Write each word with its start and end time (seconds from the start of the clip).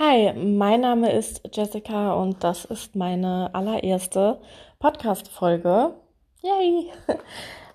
Hi, 0.00 0.32
mein 0.32 0.82
Name 0.82 1.10
ist 1.10 1.40
Jessica 1.52 2.14
und 2.14 2.44
das 2.44 2.64
ist 2.64 2.94
meine 2.94 3.52
allererste 3.52 4.40
Podcast-Folge. 4.78 5.92
Yay! 6.40 6.92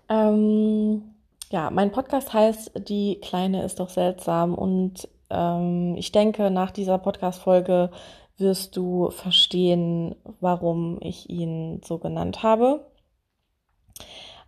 ähm, 0.10 1.16
ja, 1.50 1.70
mein 1.70 1.92
Podcast 1.92 2.32
heißt 2.32 2.88
Die 2.88 3.20
Kleine 3.20 3.66
ist 3.66 3.82
doch 3.82 3.90
seltsam 3.90 4.56
und 4.56 5.06
ähm, 5.30 5.96
ich 5.98 6.14
denke, 6.14 6.50
nach 6.50 6.72
dieser 6.72 6.98
Podcast-Folge 6.98 7.92
wirst 8.38 8.78
du 8.78 9.10
verstehen, 9.10 10.16
warum 10.40 11.00
ich 11.02 11.30
ihn 11.30 11.82
so 11.84 11.98
genannt 11.98 12.42
habe. 12.42 12.90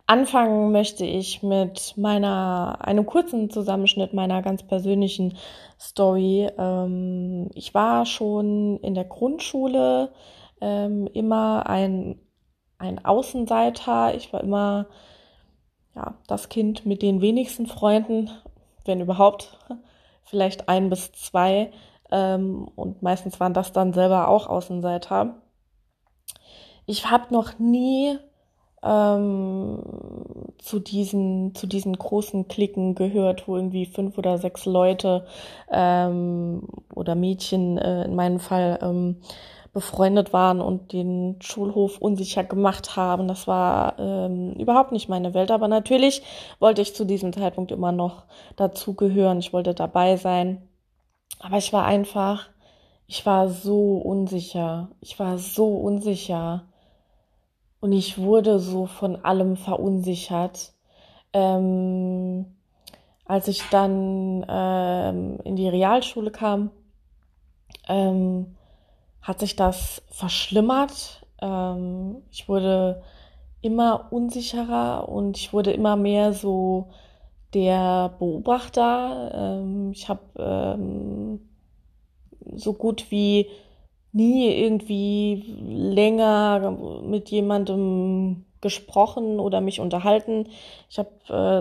Anfangen 0.08 0.70
möchte 0.70 1.04
ich 1.04 1.42
mit 1.42 1.94
meiner, 1.96 2.78
einem 2.80 3.06
kurzen 3.06 3.50
Zusammenschnitt 3.50 4.14
meiner 4.14 4.40
ganz 4.40 4.62
persönlichen 4.62 5.36
Story. 5.80 6.48
Ähm, 6.56 7.50
ich 7.54 7.74
war 7.74 8.06
schon 8.06 8.78
in 8.82 8.94
der 8.94 9.04
Grundschule 9.04 10.12
ähm, 10.60 11.08
immer 11.12 11.68
ein, 11.68 12.20
ein 12.78 13.04
Außenseiter. 13.04 14.14
Ich 14.14 14.32
war 14.32 14.42
immer 14.42 14.86
ja, 15.96 16.14
das 16.28 16.48
Kind 16.50 16.86
mit 16.86 17.02
den 17.02 17.20
wenigsten 17.20 17.66
Freunden, 17.66 18.30
wenn 18.84 19.00
überhaupt, 19.00 19.58
vielleicht 20.22 20.68
ein 20.68 20.88
bis 20.88 21.10
zwei. 21.12 21.72
Ähm, 22.12 22.68
und 22.76 23.02
meistens 23.02 23.40
waren 23.40 23.54
das 23.54 23.72
dann 23.72 23.92
selber 23.92 24.28
auch 24.28 24.46
Außenseiter. 24.46 25.42
Ich 26.86 27.10
habe 27.10 27.34
noch 27.34 27.58
nie 27.58 28.18
ähm, 28.86 29.82
zu 30.58 30.78
diesen 30.78 31.54
zu 31.54 31.66
diesen 31.66 31.96
großen 31.96 32.48
Klicken 32.48 32.94
gehört, 32.94 33.48
wo 33.48 33.56
irgendwie 33.56 33.86
fünf 33.86 34.18
oder 34.18 34.38
sechs 34.38 34.64
Leute 34.66 35.26
ähm, 35.70 36.62
oder 36.94 37.14
Mädchen 37.14 37.78
äh, 37.78 38.04
in 38.04 38.14
meinem 38.14 38.40
Fall 38.40 38.78
ähm, 38.82 39.16
befreundet 39.76 40.32
waren 40.32 40.62
und 40.62 40.94
den 40.94 41.36
Schulhof 41.42 41.98
unsicher 41.98 42.42
gemacht 42.42 42.96
haben. 42.96 43.28
Das 43.28 43.46
war 43.46 43.98
ähm, 43.98 44.54
überhaupt 44.54 44.90
nicht 44.90 45.10
meine 45.10 45.34
Welt. 45.34 45.50
Aber 45.50 45.68
natürlich 45.68 46.22
wollte 46.60 46.80
ich 46.80 46.94
zu 46.94 47.04
diesem 47.04 47.30
Zeitpunkt 47.34 47.72
immer 47.72 47.92
noch 47.92 48.24
dazugehören. 48.56 49.38
Ich 49.38 49.52
wollte 49.52 49.74
dabei 49.74 50.16
sein. 50.16 50.66
Aber 51.40 51.58
ich 51.58 51.74
war 51.74 51.84
einfach, 51.84 52.48
ich 53.06 53.26
war 53.26 53.50
so 53.50 53.98
unsicher. 53.98 54.88
Ich 55.02 55.18
war 55.18 55.36
so 55.36 55.66
unsicher. 55.76 56.64
Und 57.80 57.92
ich 57.92 58.18
wurde 58.18 58.58
so 58.58 58.86
von 58.86 59.24
allem 59.24 59.56
verunsichert. 59.56 60.72
Ähm, 61.32 62.46
als 63.24 63.48
ich 63.48 63.62
dann 63.70 64.44
ähm, 64.48 65.38
in 65.44 65.56
die 65.56 65.68
Realschule 65.68 66.30
kam, 66.30 66.70
ähm, 67.88 68.56
hat 69.20 69.40
sich 69.40 69.56
das 69.56 70.02
verschlimmert. 70.10 71.26
Ähm, 71.42 72.22
ich 72.30 72.48
wurde 72.48 73.02
immer 73.60 74.12
unsicherer 74.12 75.08
und 75.08 75.36
ich 75.36 75.52
wurde 75.52 75.72
immer 75.72 75.96
mehr 75.96 76.32
so 76.32 76.88
der 77.52 78.14
Beobachter. 78.18 79.32
Ähm, 79.34 79.90
ich 79.92 80.08
habe 80.08 80.20
ähm, 80.38 81.40
so 82.54 82.72
gut 82.72 83.10
wie 83.10 83.48
nie 84.16 84.50
irgendwie 84.50 85.44
länger 85.60 86.70
mit 87.02 87.30
jemandem 87.30 88.46
gesprochen 88.62 89.38
oder 89.38 89.60
mich 89.60 89.78
unterhalten. 89.80 90.48
Ich 90.88 90.98
habe 90.98 91.10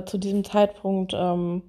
äh, 0.03 0.05
zu 0.09 0.17
diesem 0.17 0.45
Zeitpunkt, 0.45 1.13
ähm, 1.13 1.61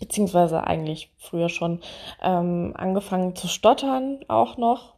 beziehungsweise 0.00 0.64
eigentlich 0.64 1.12
früher 1.18 1.50
schon, 1.50 1.80
ähm, 2.22 2.72
angefangen 2.76 3.36
zu 3.36 3.46
stottern 3.46 4.20
auch 4.28 4.56
noch. 4.56 4.94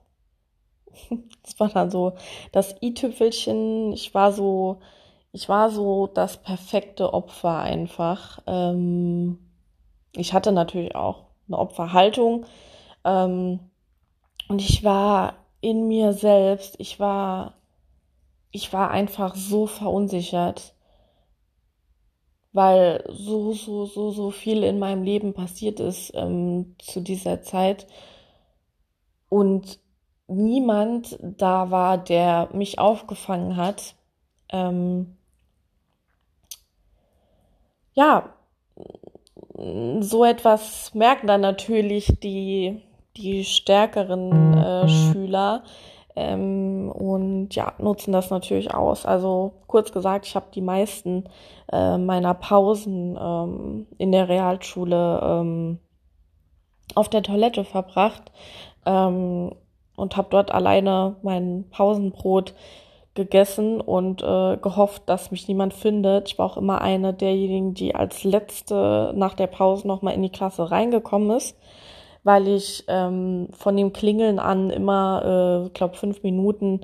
Das 1.42 1.60
war 1.60 1.68
dann 1.68 1.90
so 1.90 2.14
das 2.50 2.74
i-Tüpfelchen. 2.82 3.92
Ich 3.92 4.14
war 4.14 4.32
so, 4.32 4.78
ich 5.32 5.48
war 5.48 5.70
so 5.70 6.08
das 6.08 6.38
perfekte 6.38 7.12
Opfer 7.14 7.58
einfach. 7.60 8.40
Ähm, 8.46 9.38
ich 10.16 10.32
hatte 10.32 10.50
natürlich 10.52 10.96
auch 10.96 11.26
eine 11.46 11.58
Opferhaltung. 11.58 12.46
Ähm, 13.04 13.60
und 14.48 14.60
ich 14.60 14.84
war 14.84 15.34
in 15.60 15.88
mir 15.88 16.12
selbst, 16.12 16.76
ich 16.78 17.00
war, 17.00 17.54
ich 18.50 18.72
war 18.72 18.90
einfach 18.90 19.34
so 19.34 19.66
verunsichert, 19.66 20.74
weil 22.52 23.04
so, 23.08 23.52
so, 23.52 23.84
so, 23.84 24.10
so 24.10 24.30
viel 24.30 24.62
in 24.62 24.78
meinem 24.78 25.02
Leben 25.02 25.34
passiert 25.34 25.80
ist 25.80 26.12
ähm, 26.14 26.76
zu 26.78 27.00
dieser 27.00 27.42
Zeit. 27.42 27.86
Und 29.28 29.78
niemand 30.28 31.18
da 31.20 31.70
war, 31.70 31.98
der 31.98 32.48
mich 32.52 32.78
aufgefangen 32.78 33.56
hat. 33.56 33.94
Ähm, 34.48 35.16
ja, 37.92 38.32
so 40.00 40.24
etwas 40.24 40.94
merken 40.94 41.26
dann 41.26 41.40
natürlich 41.40 42.18
die 42.22 42.82
die 43.16 43.44
stärkeren 43.44 44.54
äh, 44.54 44.88
Schüler 44.88 45.62
ähm, 46.14 46.90
und 46.90 47.54
ja, 47.54 47.74
nutzen 47.78 48.12
das 48.12 48.30
natürlich 48.30 48.74
aus. 48.74 49.04
Also 49.04 49.52
kurz 49.66 49.92
gesagt, 49.92 50.26
ich 50.26 50.34
habe 50.34 50.46
die 50.54 50.62
meisten 50.62 51.24
äh, 51.70 51.98
meiner 51.98 52.34
Pausen 52.34 53.16
ähm, 53.20 53.86
in 53.98 54.12
der 54.12 54.28
Realschule 54.28 55.20
ähm, 55.22 55.78
auf 56.94 57.10
der 57.10 57.22
Toilette 57.22 57.64
verbracht 57.64 58.32
ähm, 58.86 59.52
und 59.96 60.16
habe 60.16 60.28
dort 60.30 60.52
alleine 60.52 61.16
mein 61.22 61.66
Pausenbrot 61.70 62.54
gegessen 63.14 63.80
und 63.80 64.22
äh, 64.22 64.58
gehofft, 64.58 65.02
dass 65.06 65.30
mich 65.30 65.48
niemand 65.48 65.74
findet. 65.74 66.28
Ich 66.28 66.38
war 66.38 66.46
auch 66.46 66.56
immer 66.56 66.82
eine 66.82 67.14
derjenigen, 67.14 67.74
die 67.74 67.94
als 67.94 68.24
letzte 68.24 69.12
nach 69.16 69.34
der 69.34 69.46
Pause 69.46 69.88
nochmal 69.88 70.14
in 70.14 70.22
die 70.22 70.30
Klasse 70.30 70.70
reingekommen 70.70 71.30
ist 71.30 71.56
weil 72.26 72.48
ich 72.48 72.82
ähm, 72.88 73.46
von 73.52 73.76
dem 73.76 73.92
Klingeln 73.92 74.40
an 74.40 74.70
immer, 74.70 75.66
äh, 75.66 75.68
glaube 75.70 75.94
fünf 75.94 76.24
Minuten 76.24 76.80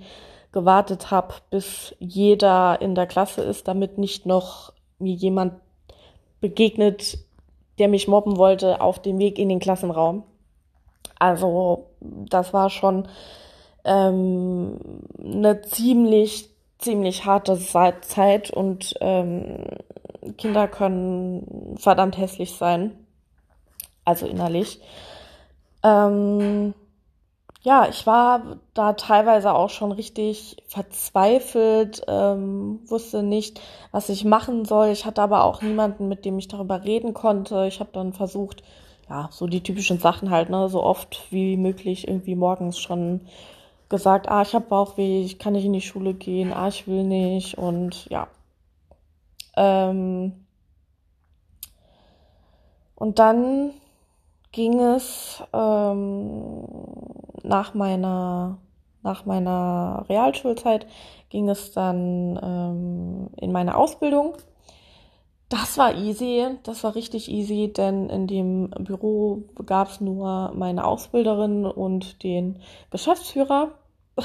gewartet 0.53 1.10
habe, 1.10 1.34
bis 1.50 1.97
jeder 1.98 2.80
in 2.80 2.94
der 2.94 3.08
Klasse 3.08 3.42
ist, 3.42 3.66
damit 3.66 3.98
nicht 3.98 4.25
noch 4.25 4.72
mir 5.00 5.14
jemand 5.14 5.54
begegnet, 6.41 7.19
der 7.80 7.88
mich 7.88 8.06
mobben 8.06 8.36
wollte 8.36 8.80
auf 8.80 9.03
dem 9.03 9.19
Weg 9.19 9.36
in 9.36 9.48
den 9.48 9.58
Klassenraum. 9.58 10.22
Also 11.19 11.86
das 12.00 12.53
war 12.53 12.70
schon 12.70 13.09
ähm, 13.84 14.78
eine 15.19 15.60
ziemlich, 15.62 16.50
ziemlich 16.78 17.24
harte 17.24 17.59
Zeit 17.59 18.53
und 18.53 18.94
ähm, 19.00 19.64
Kinder 20.38 20.69
können 20.69 21.74
verdammt 21.78 22.16
hässlich 22.16 22.53
sein, 22.53 22.92
also 24.04 24.26
innerlich. 24.26 24.80
Ähm, 25.82 26.75
ja, 27.62 27.88
ich 27.88 28.06
war 28.06 28.59
da 28.75 28.94
teilweise 28.94 29.54
auch 29.54 29.70
schon 29.70 29.93
richtig 29.93 30.56
verzweifelt, 30.66 32.03
ähm, 32.09 32.81
wusste 32.87 33.22
nicht, 33.22 33.60
was 33.92 34.09
ich 34.09 34.25
machen 34.25 34.65
soll. 34.65 34.88
Ich 34.88 35.06
hatte 35.06 35.22
aber 35.22 35.44
auch 35.44 35.62
niemanden, 35.62 36.09
mit 36.09 36.25
dem 36.25 36.38
ich 36.38 36.48
darüber 36.48 36.82
reden 36.84 37.15
konnte. 37.15 37.66
Ich 37.66 37.78
habe 37.78 37.91
dann 37.92 38.12
versucht, 38.12 38.65
ja, 39.09 39.28
so 39.31 39.47
die 39.47 39.62
typischen 39.62 40.00
Sachen 40.00 40.31
halt, 40.31 40.50
ne, 40.50 40.69
so 40.69 40.82
oft 40.82 41.31
wie 41.31 41.56
möglich 41.56 42.09
irgendwie 42.09 42.34
morgens 42.34 42.78
schon 42.78 43.21
gesagt, 43.88 44.28
ah, 44.28 44.42
ich 44.42 44.54
habe 44.54 44.66
Bauchweh, 44.66 45.22
ich 45.22 45.38
kann 45.38 45.53
nicht 45.53 45.66
in 45.66 45.72
die 45.72 45.81
Schule 45.82 46.15
gehen, 46.15 46.53
ah, 46.53 46.69
ich 46.69 46.88
will 46.88 47.04
nicht 47.04 47.59
und 47.59 48.06
ja. 48.10 48.26
Ähm, 49.56 50.47
und 52.97 53.19
dann 53.19 53.72
ging 54.52 54.78
es 54.80 55.42
ähm, 55.52 56.65
nach 57.42 57.74
meiner 57.74 58.59
nach 59.03 59.24
meiner 59.24 60.04
Realschulzeit 60.09 60.86
ging 61.28 61.48
es 61.48 61.72
dann 61.72 62.38
ähm, 62.41 63.30
in 63.36 63.50
meine 63.50 63.77
Ausbildung. 63.77 64.34
Das 65.48 65.77
war 65.77 65.94
easy, 65.94 66.47
das 66.62 66.82
war 66.84 66.94
richtig 66.94 67.30
easy, 67.30 67.72
denn 67.72 68.09
in 68.09 68.27
dem 68.27 68.71
Büro 68.71 69.42
gab 69.66 69.88
es 69.88 70.00
nur 70.00 70.53
meine 70.54 70.84
Ausbilderin 70.84 71.66
und 71.66 72.22
den 72.22 72.60
Geschäftsführer. 72.91 73.72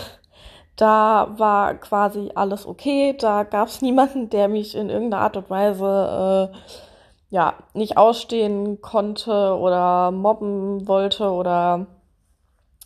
Da 0.80 1.34
war 1.38 1.74
quasi 1.74 2.30
alles 2.36 2.68
okay, 2.68 3.16
da 3.18 3.42
gab 3.42 3.68
es 3.68 3.82
niemanden, 3.82 4.30
der 4.30 4.48
mich 4.48 4.76
in 4.76 4.92
irgendeiner 4.92 5.24
Art 5.24 5.36
und 5.36 5.50
Weise 5.50 6.52
äh, 6.54 6.87
ja, 7.30 7.56
nicht 7.74 7.98
ausstehen 7.98 8.82
konnte 8.82 9.56
oder 9.58 10.12
mobben 10.12 10.88
wollte 10.88 11.32
oder 11.32 11.88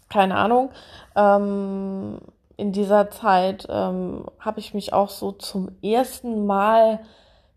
keine 0.09 0.35
Ahnung. 0.35 0.71
Ähm, 1.15 2.19
in 2.57 2.71
dieser 2.71 3.09
Zeit 3.09 3.67
ähm, 3.69 4.25
habe 4.39 4.59
ich 4.59 4.73
mich 4.73 4.93
auch 4.93 5.09
so 5.09 5.31
zum 5.31 5.69
ersten 5.81 6.45
Mal 6.45 6.99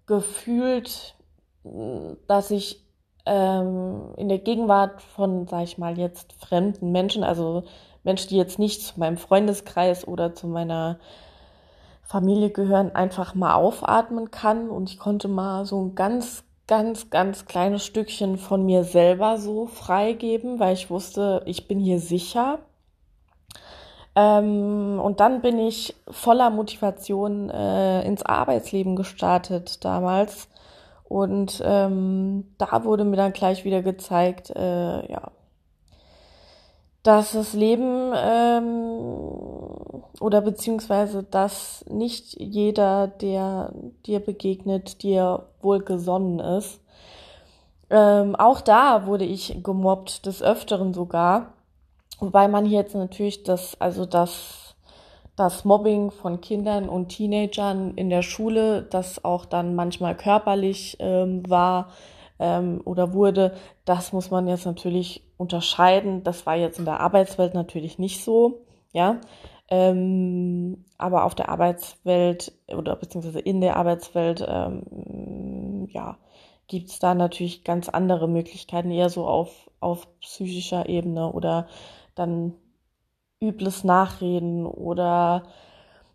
gefühlt, 0.07 1.15
dass 2.27 2.51
ich 2.51 2.85
ähm, 3.27 4.15
in 4.17 4.29
der 4.29 4.39
Gegenwart 4.39 5.01
von, 5.03 5.47
sag 5.47 5.65
ich 5.65 5.79
mal, 5.79 5.99
jetzt 5.99 6.33
fremden 6.35 6.93
Menschen, 6.93 7.25
also 7.25 7.65
Menschen, 8.03 8.29
die 8.29 8.37
jetzt 8.37 8.59
nicht 8.59 8.83
zu 8.83 9.01
meinem 9.01 9.17
Freundeskreis 9.17 10.07
oder 10.07 10.35
zu 10.35 10.47
meiner 10.47 10.99
Familie 12.03 12.51
gehören, 12.51 12.95
einfach 12.95 13.35
mal 13.35 13.55
aufatmen 13.55 14.31
kann. 14.31 14.69
Und 14.69 14.91
ich 14.91 14.99
konnte 14.99 15.27
mal 15.29 15.65
so 15.65 15.81
ein 15.83 15.95
ganz, 15.95 16.45
ganz, 16.67 17.11
ganz 17.11 17.47
kleines 17.47 17.85
Stückchen 17.85 18.39
von 18.39 18.65
mir 18.65 18.85
selber 18.85 19.39
so 19.39 19.67
freigeben, 19.67 20.59
weil 20.59 20.75
ich 20.75 20.91
wusste, 20.91 21.43
ich 21.47 21.69
bin 21.69 21.79
hier 21.79 22.01
sicher. 22.01 22.61
Ähm, 24.17 25.01
und 25.03 25.21
dann 25.21 25.43
bin 25.43 25.59
ich 25.59 25.95
voller 26.09 26.51
Motivation 26.51 27.51
äh, 27.51 28.03
ins 28.07 28.23
Arbeitsleben 28.23 28.97
gestartet 28.97 29.85
damals. 29.85 30.49
Und 31.05 31.63
ähm, 31.65 32.55
da 32.59 32.85
wurde 32.85 33.05
mir 33.05 33.17
dann 33.17 33.33
gleich 33.33 33.65
wieder 33.65 33.83
gezeigt, 33.83 34.51
äh, 34.51 35.13
ja, 35.13 35.31
dass 37.03 37.33
das 37.33 37.53
Leben 37.53 38.13
ähm, 38.17 39.54
oder 40.21 40.41
beziehungsweise 40.41 41.23
dass 41.23 41.85
nicht 41.89 42.41
jeder, 42.41 43.09
der 43.09 43.73
dir 44.07 44.21
begegnet, 44.21 45.03
dir 45.03 45.47
wohlgesonnen 45.61 46.39
ist. 46.39 46.81
Ähm, 47.91 48.35
auch 48.37 48.61
da 48.61 49.07
wurde 49.07 49.25
ich 49.25 49.63
gemobbt, 49.63 50.27
des 50.27 50.43
Öfteren 50.43 50.95
sogar. 50.95 51.53
Wobei 52.21 52.49
man 52.49 52.65
hier 52.65 52.81
jetzt 52.81 52.95
natürlich 52.95 53.43
das, 53.43 53.81
also 53.81 54.07
das, 54.07 54.77
das 55.37 55.65
Mobbing 55.65 56.11
von 56.11 56.41
Kindern 56.41 56.89
und 56.89 57.09
Teenagern 57.09 57.93
in 57.97 58.09
der 58.09 58.23
Schule, 58.23 58.83
das 58.83 59.25
auch 59.25 59.45
dann 59.45 59.75
manchmal 59.75 60.17
körperlich 60.17 60.97
ähm, 61.01 61.43
war 61.49 61.89
ähm, 62.39 62.81
oder 62.85 63.13
wurde, 63.13 63.55
das 63.85 64.13
muss 64.13 64.31
man 64.31 64.49
jetzt 64.49 64.67
natürlich 64.67 65.23
unterscheiden. 65.37 66.23
Das 66.23 66.47
war 66.47 66.57
jetzt 66.57 66.79
in 66.79 66.85
der 66.85 67.01
Arbeitswelt 67.01 67.55
natürlich 67.55 67.99
nicht 67.99 68.25
so, 68.25 68.61
ja. 68.93 69.21
Ähm, 69.69 70.85
aber 70.99 71.25
auf 71.25 71.35
der 71.35 71.49
Arbeitswelt 71.49 72.53
oder 72.69 72.97
beziehungsweise 72.97 73.41
in 73.41 73.61
der 73.61 73.77
Arbeitswelt, 73.77 74.45
ähm, 74.47 75.89
ja, 75.91 76.19
gibt 76.67 76.91
es 76.91 76.99
da 76.99 77.15
natürlich 77.15 77.65
ganz 77.65 77.89
andere 77.89 78.29
Möglichkeiten, 78.29 78.91
eher 78.91 79.11
so 79.11 79.27
auf, 79.27 79.71
auf 79.81 80.07
psychischer 80.21 80.89
Ebene 80.89 81.33
oder 81.33 81.67
dann 82.15 82.55
übles 83.41 83.85
Nachreden 83.85 84.67
oder 84.67 85.45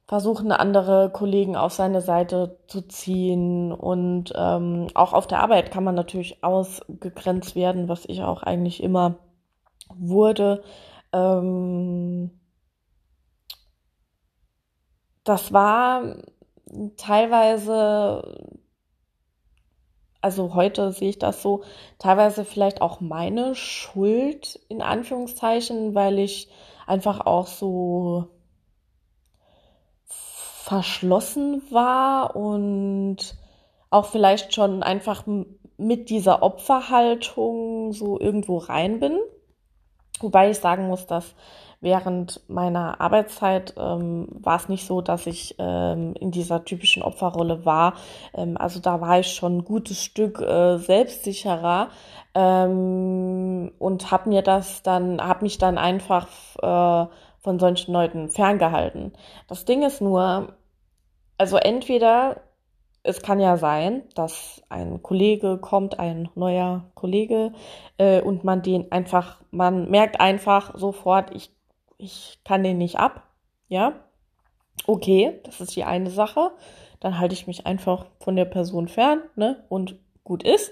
versuchen, 0.07 0.51
andere 0.51 1.11
Kollegen 1.11 1.55
auf 1.55 1.71
seine 1.73 2.01
Seite 2.01 2.57
zu 2.67 2.81
ziehen. 2.81 3.71
Und 3.71 4.33
ähm, 4.35 4.87
auch 4.95 5.13
auf 5.13 5.27
der 5.27 5.41
Arbeit 5.41 5.71
kann 5.71 5.83
man 5.83 5.95
natürlich 5.95 6.43
ausgegrenzt 6.43 7.55
werden, 7.55 7.87
was 7.89 8.05
ich 8.05 8.23
auch 8.23 8.41
eigentlich 8.41 8.81
immer 8.81 9.19
wurde. 9.93 10.63
Ähm, 11.13 12.31
das 15.24 15.54
war 15.54 16.16
teilweise, 16.98 18.56
also 20.21 20.54
heute 20.54 20.92
sehe 20.92 21.10
ich 21.10 21.19
das 21.19 21.42
so, 21.42 21.63
teilweise 21.98 22.45
vielleicht 22.45 22.81
auch 22.81 23.01
meine 23.01 23.56
Schuld 23.56 24.60
in 24.69 24.81
Anführungszeichen, 24.81 25.95
weil 25.95 26.19
ich 26.19 26.50
einfach 26.86 27.25
auch 27.25 27.48
so 27.48 28.27
verschlossen 30.06 31.63
war 31.71 32.36
und 32.36 33.18
auch 33.89 34.06
vielleicht 34.06 34.54
schon 34.54 34.83
einfach 34.83 35.24
mit 35.77 36.10
dieser 36.10 36.44
Opferhaltung 36.44 37.94
so 37.94 38.19
irgendwo 38.19 38.57
rein 38.57 39.00
bin. 39.00 39.18
Wobei 40.19 40.51
ich 40.51 40.57
sagen 40.60 40.88
muss, 40.88 41.07
dass 41.07 41.33
während 41.81 42.41
meiner 42.49 42.99
Arbeitszeit 42.99 43.73
ähm, 43.77 44.27
war 44.31 44.57
es 44.57 44.69
nicht 44.69 44.85
so, 44.85 45.01
dass 45.01 45.27
ich 45.27 45.55
ähm, 45.59 46.13
in 46.19 46.31
dieser 46.31 46.65
typischen 46.65 47.03
Opferrolle 47.03 47.65
war. 47.65 47.93
Ähm, 48.33 48.57
also 48.57 48.79
da 48.79 48.99
war 49.01 49.19
ich 49.19 49.33
schon 49.33 49.57
ein 49.57 49.65
gutes 49.65 50.03
Stück 50.03 50.41
äh, 50.41 50.77
selbstsicherer 50.77 51.89
ähm, 52.35 53.71
und 53.79 54.11
habe 54.11 54.29
mir 54.29 54.41
das 54.41 54.83
dann, 54.83 55.21
habe 55.21 55.43
mich 55.43 55.57
dann 55.57 55.77
einfach 55.77 56.27
äh, 56.61 57.07
von 57.39 57.59
solchen 57.59 57.93
Leuten 57.93 58.29
ferngehalten. 58.29 59.13
Das 59.47 59.65
Ding 59.65 59.83
ist 59.83 60.01
nur, 60.01 60.53
also 61.37 61.57
entweder 61.57 62.41
es 63.03 63.21
kann 63.21 63.39
ja 63.39 63.57
sein, 63.57 64.03
dass 64.15 64.61
ein 64.69 65.01
Kollege 65.01 65.57
kommt, 65.57 65.99
ein 65.99 66.29
neuer 66.35 66.83
Kollege, 66.95 67.53
äh, 67.97 68.21
und 68.21 68.43
man 68.43 68.61
den 68.61 68.91
einfach, 68.91 69.41
man 69.51 69.89
merkt 69.89 70.19
einfach 70.19 70.77
sofort, 70.77 71.33
ich, 71.33 71.51
ich 71.99 72.39
kann 72.43 72.63
den 72.63 72.79
nicht 72.79 72.97
ab. 72.97 73.27
Ja, 73.67 73.93
okay, 74.87 75.39
das 75.43 75.61
ist 75.61 75.75
die 75.75 75.83
eine 75.83 76.09
Sache. 76.09 76.51
Dann 76.99 77.19
halte 77.19 77.33
ich 77.35 77.45
mich 77.45 77.67
einfach 77.67 78.07
von 78.19 78.35
der 78.35 78.45
Person 78.45 78.87
fern, 78.87 79.21
ne? 79.35 79.63
Und 79.69 79.95
gut 80.23 80.41
ist. 80.43 80.71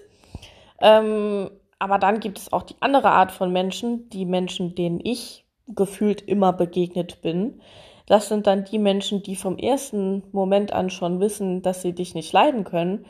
Ähm, 0.81 1.51
aber 1.77 1.99
dann 1.99 2.19
gibt 2.19 2.39
es 2.39 2.51
auch 2.51 2.63
die 2.63 2.75
andere 2.79 3.11
Art 3.11 3.31
von 3.31 3.53
Menschen, 3.53 4.09
die 4.09 4.25
Menschen, 4.25 4.73
denen 4.73 4.99
ich 5.03 5.45
gefühlt 5.67 6.21
immer 6.21 6.53
begegnet 6.53 7.21
bin, 7.21 7.61
das 8.07 8.29
sind 8.29 8.47
dann 8.47 8.63
die 8.63 8.79
Menschen, 8.79 9.21
die 9.21 9.35
vom 9.35 9.57
ersten 9.57 10.23
Moment 10.31 10.71
an 10.71 10.89
schon 10.89 11.19
wissen, 11.19 11.61
dass 11.61 11.81
sie 11.81 11.93
dich 11.93 12.15
nicht 12.15 12.31
leiden 12.31 12.63
können, 12.63 13.05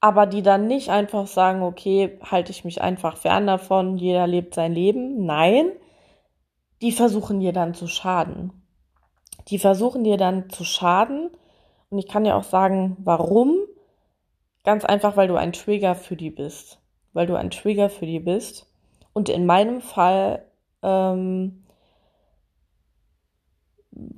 aber 0.00 0.26
die 0.26 0.42
dann 0.42 0.66
nicht 0.66 0.90
einfach 0.90 1.26
sagen, 1.26 1.62
okay, 1.62 2.18
halte 2.22 2.52
ich 2.52 2.64
mich 2.64 2.82
einfach 2.82 3.16
fern 3.16 3.46
davon, 3.46 3.96
jeder 3.96 4.26
lebt 4.26 4.54
sein 4.54 4.74
Leben. 4.74 5.24
Nein, 5.24 5.72
die 6.82 6.92
versuchen 6.92 7.40
dir 7.40 7.52
dann 7.52 7.74
zu 7.74 7.86
schaden. 7.86 8.52
Die 9.48 9.58
versuchen 9.58 10.04
dir 10.04 10.16
dann 10.16 10.50
zu 10.50 10.64
schaden. 10.64 11.30
Und 11.90 11.98
ich 11.98 12.08
kann 12.08 12.24
dir 12.24 12.36
auch 12.36 12.44
sagen, 12.44 12.96
warum. 13.00 13.56
Ganz 14.64 14.84
einfach, 14.84 15.16
weil 15.16 15.28
du 15.28 15.36
ein 15.36 15.52
Trigger 15.52 15.94
für 15.94 16.16
die 16.16 16.30
bist. 16.30 16.78
Weil 17.12 17.26
du 17.26 17.36
ein 17.36 17.50
Trigger 17.50 17.88
für 17.88 18.06
die 18.06 18.20
bist. 18.20 18.66
Und 19.12 19.28
in 19.28 19.46
meinem 19.46 19.80
Fall 19.80 20.44
ähm, 20.82 21.64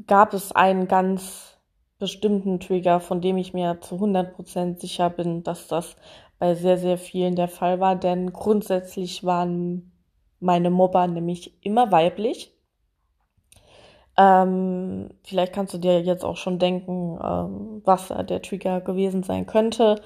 gab 0.07 0.35
es 0.35 0.53
einen 0.53 0.89
ganz 0.89 1.59
bestimmten 1.99 2.61
Trigger, 2.61 3.01
von 3.01 3.21
dem 3.21 3.37
ich 3.37 3.53
mir 3.53 3.81
zu 3.81 3.97
100% 3.97 4.81
sicher 4.81 5.11
bin, 5.11 5.43
dass 5.43 5.69
das 5.69 5.97
bei 6.39 6.55
sehr, 6.55 6.79
sehr 6.79 6.99
vielen 6.99 7.35
der 7.35 7.49
Fall 7.49 7.81
war, 7.81 7.97
denn 7.97 8.33
grundsätzlich 8.33 9.25
waren 9.25 9.91
meine 10.41 10.71
Mobber 10.71 11.07
nämlich 11.07 11.53
immer 11.65 11.91
weiblich. 11.93 12.55
Ähm, 14.17 15.11
vielleicht 15.23 15.53
kannst 15.53 15.75
du 15.75 15.79
dir 15.79 16.01
jetzt 16.03 16.25
auch 16.25 16.37
schon 16.37 16.59
denken, 16.59 17.19
ähm, 17.23 17.83
was 17.85 18.09
der 18.09 18.43
Trigger 18.43 18.81
gewesen 18.81 19.23
sein 19.23 19.47
könnte. 19.47 20.03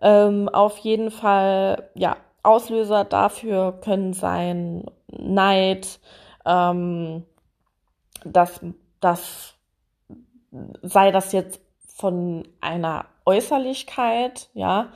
Ähm, 0.00 0.48
auf 0.48 0.78
jeden 0.78 1.10
Fall, 1.10 1.90
ja, 1.94 2.16
Auslöser 2.42 3.04
dafür 3.04 3.78
können 3.80 4.14
sein 4.14 4.84
Neid, 5.06 6.00
ähm, 6.44 7.24
dass 8.24 8.60
das 9.00 9.54
sei 10.82 11.10
das 11.12 11.32
jetzt 11.32 11.60
von 11.86 12.46
einer 12.60 13.06
Äußerlichkeit, 13.24 14.48
ja, 14.54 14.88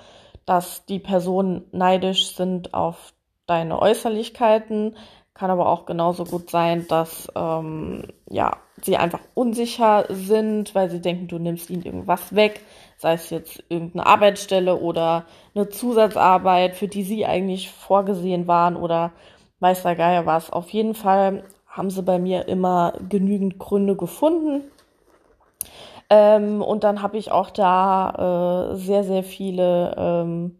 dass 0.44 0.84
die 0.86 0.98
Personen 0.98 1.64
neidisch 1.72 2.34
sind 2.34 2.74
auf 2.74 3.12
deine 3.46 3.80
Äußerlichkeiten, 3.80 4.96
kann 5.34 5.50
aber 5.50 5.68
auch 5.68 5.86
genauso 5.86 6.24
gut 6.24 6.50
sein, 6.50 6.86
dass 6.88 7.28
ähm, 7.36 8.04
ja 8.28 8.56
sie 8.82 8.96
einfach 8.96 9.20
unsicher 9.34 10.04
sind, 10.08 10.74
weil 10.74 10.90
sie 10.90 11.00
denken, 11.00 11.28
du 11.28 11.38
nimmst 11.38 11.70
ihnen 11.70 11.82
irgendwas 11.82 12.34
weg, 12.34 12.60
sei 12.96 13.14
es 13.14 13.30
jetzt 13.30 13.62
irgendeine 13.68 14.06
Arbeitsstelle 14.06 14.76
oder 14.76 15.24
eine 15.54 15.68
Zusatzarbeit, 15.68 16.76
für 16.76 16.88
die 16.88 17.02
sie 17.02 17.26
eigentlich 17.26 17.70
vorgesehen 17.70 18.46
waren 18.46 18.76
oder 18.76 19.12
weiß 19.60 19.82
der 19.82 19.96
Geier 19.96 20.26
was. 20.26 20.50
Auf 20.50 20.70
jeden 20.70 20.94
Fall 20.94 21.44
haben 21.66 21.90
sie 21.90 22.02
bei 22.02 22.18
mir 22.18 22.48
immer 22.48 22.94
genügend 23.08 23.58
Gründe 23.58 23.96
gefunden. 23.96 24.62
Ähm, 26.08 26.62
und 26.62 26.84
dann 26.84 27.02
habe 27.02 27.18
ich 27.18 27.32
auch 27.32 27.50
da 27.50 28.70
äh, 28.72 28.76
sehr, 28.76 29.04
sehr 29.04 29.24
viele 29.24 29.94
ähm, 29.98 30.58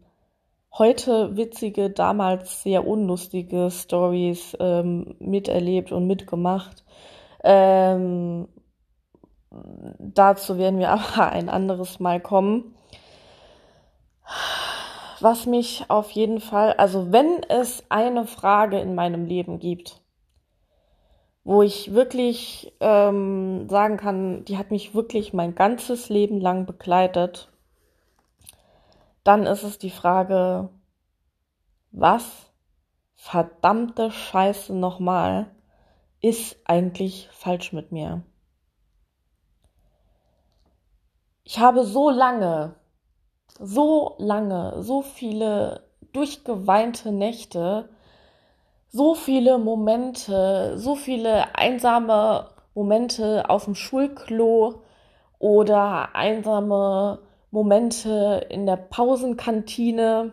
heute 0.77 1.35
witzige, 1.35 1.89
damals 1.89 2.63
sehr 2.63 2.85
unlustige 2.85 3.69
Stories 3.71 4.55
ähm, 4.59 5.15
miterlebt 5.19 5.91
und 5.91 6.07
mitgemacht. 6.07 6.83
Ähm, 7.43 8.47
dazu 9.99 10.57
werden 10.57 10.79
wir 10.79 10.89
aber 10.91 11.31
ein 11.31 11.49
anderes 11.49 11.99
Mal 11.99 12.19
kommen. 12.19 12.75
Was 15.19 15.47
mich 15.47 15.85
auf 15.87 16.11
jeden 16.11 16.39
Fall, 16.39 16.73
also 16.73 17.11
wenn 17.11 17.41
es 17.49 17.83
eine 17.89 18.27
Frage 18.27 18.79
in 18.79 18.93
meinem 18.93 19.25
Leben 19.25 19.57
gibt, 19.57 20.01
wo 21.43 21.63
ich 21.63 21.93
wirklich 21.93 22.73
ähm, 22.81 23.67
sagen 23.69 23.97
kann, 23.97 24.43
die 24.45 24.57
hat 24.57 24.69
mich 24.69 24.93
wirklich 24.93 25.33
mein 25.33 25.55
ganzes 25.55 26.09
Leben 26.09 26.39
lang 26.41 26.65
begleitet, 26.65 27.49
dann 29.27 29.45
ist 29.45 29.63
es 29.63 29.77
die 29.77 29.89
Frage, 29.89 30.69
was 31.91 32.49
verdammte 33.15 34.09
Scheiße 34.09 34.73
nochmal 34.73 35.51
ist 36.21 36.57
eigentlich 36.63 37.27
falsch 37.33 37.73
mit 37.73 37.91
mir? 37.91 38.23
Ich 41.43 41.59
habe 41.59 41.83
so 41.83 42.09
lange, 42.09 42.75
so 43.59 44.15
lange, 44.17 44.81
so 44.81 45.01
viele 45.01 45.89
durchgeweinte 46.13 47.11
Nächte, 47.11 47.89
so 48.87 49.13
viele 49.13 49.57
Momente, 49.57 50.77
so 50.77 50.95
viele 50.95 51.53
einsame 51.53 52.51
Momente 52.73 53.49
auf 53.49 53.65
dem 53.65 53.75
Schulklo 53.75 54.83
oder 55.37 56.15
einsame 56.15 57.26
Momente 57.57 58.45
in 58.49 58.67
der 58.67 58.77
Pausenkantine 58.77 60.31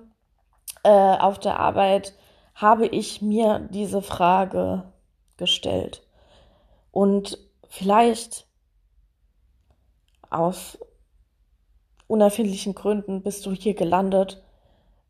äh, 0.83 0.91
auf 0.91 1.39
der 1.39 1.59
Arbeit 1.59 2.13
habe 2.55 2.87
ich 2.87 3.23
mir 3.23 3.67
diese 3.71 4.03
Frage 4.03 4.93
gestellt. 5.39 6.07
Und 6.91 7.39
vielleicht 7.67 8.47
aus 10.29 10.77
unerfindlichen 12.09 12.75
Gründen 12.75 13.23
bist 13.23 13.47
du 13.47 13.53
hier 13.53 13.73
gelandet, 13.73 14.45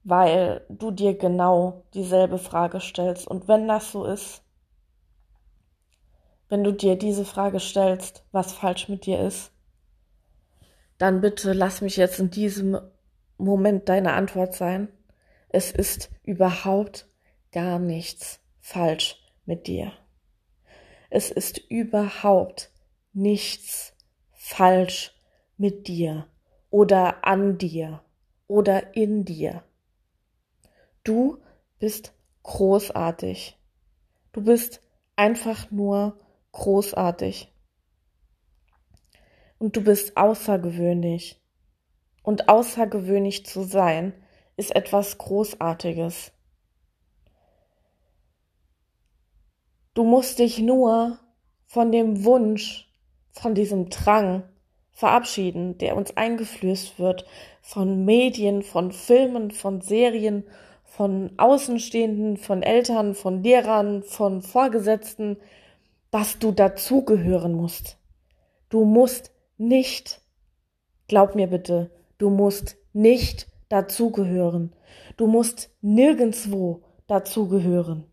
weil 0.05 0.65
du 0.69 0.93
dir 0.93 1.19
genau 1.19 1.83
dieselbe 1.95 2.39
Frage 2.39 2.79
stellst. 2.81 3.27
Und 3.27 3.49
wenn 3.49 3.67
das 3.67 3.91
so 3.91 4.05
ist, 4.05 4.45
wenn 6.49 6.63
du 6.63 6.73
dir 6.73 6.95
diese 6.95 7.25
Frage 7.25 7.59
stellst, 7.59 8.25
was 8.31 8.53
falsch 8.53 8.89
mit 8.89 9.05
dir 9.05 9.19
ist, 9.19 9.51
dann 11.05 11.21
bitte 11.21 11.53
lass 11.53 11.83
mich 11.83 11.99
jetzt 11.99 12.19
in 12.19 12.31
diesem 12.31 12.81
Moment 13.37 13.91
deine 13.91 14.15
Antwort 14.15 14.55
sein. 14.55 14.89
Es 15.51 15.71
ist 15.71 16.11
überhaupt 16.23 17.11
gar 17.53 17.79
nichts 17.79 18.41
falsch 18.59 19.23
mit 19.45 19.67
dir. 19.67 19.93
Es 21.11 21.31
ist 21.31 21.59
überhaupt 21.69 22.71
nichts 23.13 23.93
falsch 24.33 25.15
mit 25.59 25.89
dir 25.89 26.27
oder 26.71 27.27
an 27.27 27.59
dir 27.59 28.03
oder 28.47 28.97
in 28.97 29.27
dir. 29.27 29.63
Du 31.03 31.37
bist 31.81 32.15
großartig. 32.45 33.59
Du 34.33 34.43
bist 34.43 34.81
einfach 35.17 35.71
nur 35.71 36.19
großartig. 36.53 37.54
Und 39.65 39.77
du 39.77 39.81
bist 39.81 40.19
außergewöhnlich. 40.19 41.41
Und 42.23 42.51
außergewöhnlich 42.51 43.47
zu 43.47 43.63
sein 43.63 44.13
ist 44.59 44.77
etwas 44.77 45.17
Großartiges. 45.17 46.33
Du 49.95 50.05
musst 50.05 50.39
dich 50.39 50.59
nur 50.59 51.19
von 51.65 51.93
dem 51.93 52.27
Wunsch, 52.27 52.93
von 53.31 53.55
diesem 53.55 53.89
Drang 53.89 54.43
verabschieden, 54.91 55.79
der 55.79 55.97
uns 55.97 56.15
eingeflößt 56.15 56.99
wird 56.99 57.25
von 57.63 58.05
Medien, 58.05 58.63
von 58.63 58.93
Filmen, 58.93 59.51
von 59.51 59.81
Serien, 59.81 60.45
von 60.83 61.33
Außenstehenden, 61.39 62.37
von 62.37 62.63
Eltern, 62.63 63.15
von 63.15 63.43
Lehrern, 63.43 64.03
von 64.03 64.43
Vorgesetzten, 64.43 65.39
dass 66.11 66.39
du 66.39 66.53
dazugehören 66.53 67.55
musst. 67.55 67.97
Du 68.69 68.85
musst 68.85 69.34
nicht, 69.57 70.21
glaub 71.09 71.35
mir 71.35 71.49
bitte, 71.49 71.91
du 72.19 72.31
musst 72.31 72.77
nicht 72.93 73.49
dazugehören. 73.69 74.75
Du 75.17 75.27
musst 75.27 75.71
nirgendswo 75.81 76.83
dazugehören. 77.07 78.07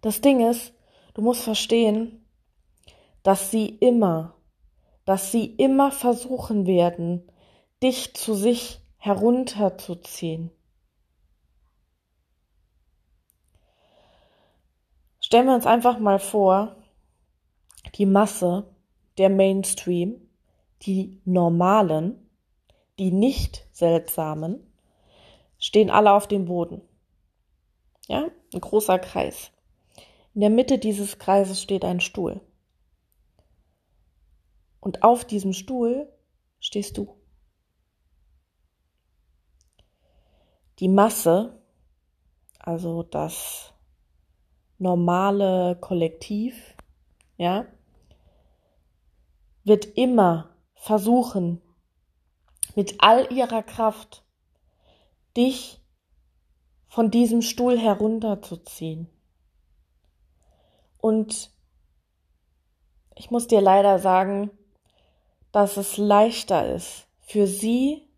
Das 0.00 0.20
Ding 0.20 0.48
ist, 0.48 0.72
du 1.14 1.22
musst 1.22 1.42
verstehen, 1.42 2.26
dass 3.22 3.50
sie 3.50 3.66
immer, 3.66 4.36
dass 5.04 5.32
sie 5.32 5.46
immer 5.46 5.90
versuchen 5.90 6.66
werden, 6.66 7.30
dich 7.82 8.14
zu 8.14 8.34
sich 8.34 8.80
herunterzuziehen. 8.98 10.50
Stellen 15.20 15.46
wir 15.46 15.54
uns 15.54 15.66
einfach 15.66 15.98
mal 15.98 16.20
vor, 16.20 16.76
die 17.96 18.06
Masse, 18.06 18.75
der 19.18 19.30
Mainstream, 19.30 20.20
die 20.82 21.20
normalen, 21.24 22.30
die 22.98 23.10
nicht 23.10 23.66
seltsamen, 23.72 24.60
stehen 25.58 25.90
alle 25.90 26.12
auf 26.12 26.28
dem 26.28 26.46
Boden. 26.46 26.82
Ja, 28.08 28.28
ein 28.52 28.60
großer 28.60 28.98
Kreis. 28.98 29.50
In 30.34 30.40
der 30.42 30.50
Mitte 30.50 30.78
dieses 30.78 31.18
Kreises 31.18 31.62
steht 31.62 31.84
ein 31.84 32.00
Stuhl. 32.00 32.40
Und 34.80 35.02
auf 35.02 35.24
diesem 35.24 35.52
Stuhl 35.52 36.12
stehst 36.60 36.96
du. 36.98 37.16
Die 40.78 40.88
Masse, 40.88 41.58
also 42.58 43.02
das 43.02 43.72
normale 44.78 45.76
Kollektiv, 45.80 46.76
ja, 47.38 47.66
wird 49.66 49.84
immer 49.84 50.56
versuchen, 50.74 51.60
mit 52.76 52.96
all 53.00 53.30
ihrer 53.32 53.62
Kraft 53.62 54.24
dich 55.36 55.80
von 56.88 57.10
diesem 57.10 57.42
Stuhl 57.42 57.78
herunterzuziehen. 57.78 59.10
Und 60.98 61.50
ich 63.16 63.30
muss 63.30 63.48
dir 63.48 63.60
leider 63.60 63.98
sagen, 63.98 64.50
dass 65.52 65.76
es 65.76 65.96
leichter 65.96 66.74
ist, 66.74 67.08
für 67.20 67.46
sie 67.46 68.08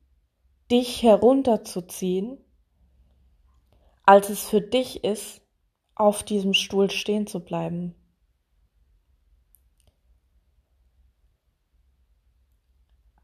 dich 0.71 1.03
herunterzuziehen, 1.03 2.39
als 4.05 4.29
es 4.29 4.49
für 4.49 4.61
dich 4.61 5.03
ist, 5.03 5.41
auf 5.95 6.23
diesem 6.23 6.53
Stuhl 6.53 6.91
stehen 6.91 7.27
zu 7.27 7.41
bleiben. 7.41 7.95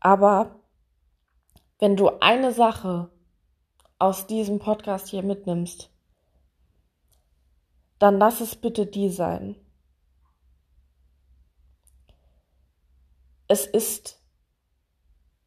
Aber 0.05 0.61
wenn 1.79 1.97
du 1.97 2.11
eine 2.21 2.53
Sache 2.53 3.11
aus 3.99 4.27
diesem 4.27 4.59
Podcast 4.59 5.09
hier 5.09 5.23
mitnimmst, 5.23 5.91
dann 7.99 8.19
lass 8.19 8.43
es 8.43 8.55
bitte 8.55 8.85
die 8.85 9.09
sein. 9.09 9.57
Es 13.49 13.65
ist 13.65 14.23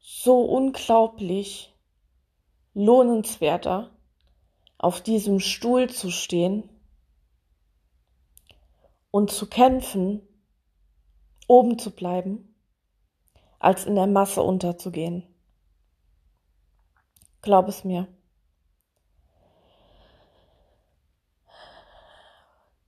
so 0.00 0.40
unglaublich 0.40 1.72
lohnenswerter, 2.74 3.96
auf 4.76 5.00
diesem 5.00 5.38
Stuhl 5.38 5.88
zu 5.88 6.10
stehen 6.10 6.68
und 9.12 9.30
zu 9.30 9.48
kämpfen, 9.48 10.20
oben 11.46 11.78
zu 11.78 11.92
bleiben, 11.92 12.47
als 13.58 13.86
in 13.86 13.94
der 13.94 14.06
Masse 14.06 14.42
unterzugehen. 14.42 15.24
Glaub 17.42 17.68
es 17.68 17.84
mir. 17.84 18.08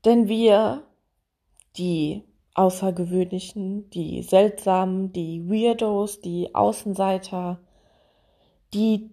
Denn 0.04 0.28
wir, 0.28 0.82
die 1.76 2.24
Außergewöhnlichen, 2.54 3.90
die 3.90 4.22
Seltsamen, 4.22 5.12
die 5.12 5.48
Weirdos, 5.48 6.20
die 6.20 6.54
Außenseiter, 6.54 7.60
die, 8.72 9.10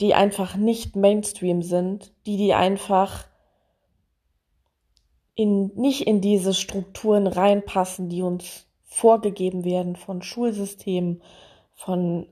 die 0.00 0.14
einfach 0.14 0.56
nicht 0.56 0.96
Mainstream 0.96 1.62
sind, 1.62 2.12
die, 2.26 2.36
die 2.36 2.54
einfach 2.54 3.26
in, 5.34 5.68
nicht 5.74 6.06
in 6.06 6.20
diese 6.20 6.54
Strukturen 6.54 7.26
reinpassen, 7.26 8.08
die 8.08 8.22
uns 8.22 8.69
vorgegeben 8.90 9.64
werden 9.64 9.96
von 9.96 10.20
Schulsystemen, 10.20 11.22
von 11.74 12.26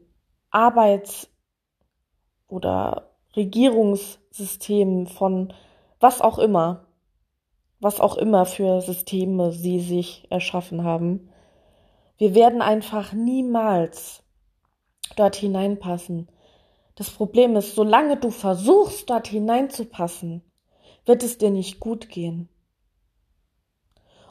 Arbeits- 0.50 1.30
oder 2.48 3.10
Regierungssystemen, 3.36 5.06
von 5.06 5.54
was 6.00 6.20
auch 6.20 6.38
immer, 6.38 6.86
was 7.80 8.00
auch 8.00 8.16
immer 8.16 8.44
für 8.44 8.80
Systeme 8.80 9.52
sie 9.52 9.80
sich 9.80 10.26
erschaffen 10.30 10.84
haben. 10.84 11.30
Wir 12.16 12.34
werden 12.34 12.60
einfach 12.60 13.12
niemals 13.12 14.24
dort 15.16 15.36
hineinpassen. 15.36 16.28
Das 16.96 17.10
Problem 17.10 17.54
ist, 17.54 17.76
solange 17.76 18.16
du 18.16 18.30
versuchst, 18.30 19.08
dort 19.08 19.28
hineinzupassen, 19.28 20.42
wird 21.06 21.22
es 21.22 21.38
dir 21.38 21.50
nicht 21.50 21.78
gut 21.78 22.08
gehen. 22.08 22.48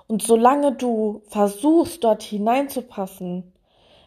Und 0.08 0.24
solange 0.24 0.74
du 0.74 1.22
versuchst, 1.28 2.04
dort 2.04 2.24
hineinzupassen, 2.24 3.54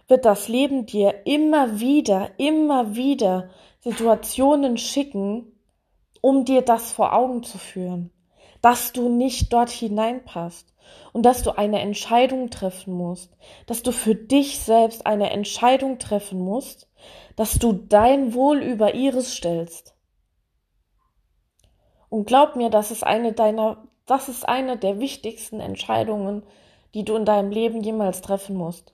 wird 0.08 0.24
das 0.24 0.48
Leben 0.48 0.86
dir 0.86 1.26
immer 1.26 1.78
wieder, 1.78 2.30
immer 2.38 2.96
wieder 2.96 3.50
Situationen 3.80 4.76
schicken, 4.76 5.52
um 6.20 6.44
dir 6.44 6.62
das 6.62 6.92
vor 6.92 7.14
Augen 7.14 7.42
zu 7.42 7.58
führen, 7.58 8.10
dass 8.60 8.92
du 8.92 9.08
nicht 9.08 9.52
dort 9.52 9.70
hineinpasst 9.70 10.74
und 11.12 11.24
dass 11.24 11.42
du 11.42 11.56
eine 11.56 11.80
Entscheidung 11.80 12.50
treffen 12.50 12.92
musst, 12.94 13.36
dass 13.66 13.82
du 13.82 13.92
für 13.92 14.14
dich 14.14 14.58
selbst 14.58 15.06
eine 15.06 15.30
Entscheidung 15.30 15.98
treffen 15.98 16.40
musst, 16.40 16.88
dass 17.36 17.58
du 17.58 17.72
dein 17.72 18.34
Wohl 18.34 18.62
über 18.62 18.94
ihres 18.94 19.34
stellst. 19.34 19.94
Und 22.08 22.26
glaub 22.26 22.56
mir, 22.56 22.70
das 22.70 22.90
ist 22.90 23.04
eine 23.04 23.32
deiner, 23.32 23.86
das 24.10 24.28
ist 24.28 24.48
eine 24.48 24.76
der 24.76 24.98
wichtigsten 24.98 25.60
Entscheidungen, 25.60 26.42
die 26.94 27.04
du 27.04 27.14
in 27.14 27.24
deinem 27.24 27.52
Leben 27.52 27.80
jemals 27.80 28.22
treffen 28.22 28.56
musst. 28.56 28.92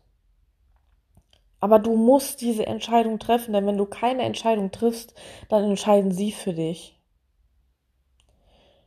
Aber 1.59 1.79
du 1.79 1.97
musst 1.97 2.43
diese 2.43 2.67
Entscheidung 2.67 3.19
treffen, 3.19 3.55
denn 3.55 3.67
wenn 3.67 3.79
du 3.79 3.87
keine 3.87 4.25
Entscheidung 4.25 4.71
triffst, 4.73 5.15
dann 5.49 5.65
entscheiden 5.65 6.13
sie 6.13 6.33
für 6.33 6.53
dich. 6.53 7.01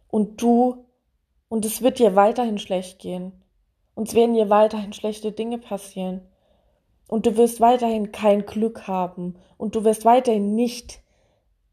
Und 0.07 0.39
du, 0.39 0.86
und 1.48 1.65
es 1.65 1.81
wird 1.81 1.98
dir 1.98 2.15
weiterhin 2.15 2.59
schlecht 2.59 3.00
gehen. 3.00 3.31
Und 3.95 4.09
es 4.09 4.13
werden 4.13 4.36
dir 4.36 4.51
weiterhin 4.51 4.93
schlechte 4.93 5.31
Dinge 5.31 5.57
passieren. 5.57 6.21
Und 7.07 7.25
du 7.25 7.38
wirst 7.38 7.59
weiterhin 7.59 8.12
kein 8.12 8.45
Glück 8.45 8.88
haben. 8.88 9.36
Und 9.57 9.74
du 9.74 9.83
wirst 9.83 10.05
weiterhin 10.05 10.53
nicht 10.53 11.01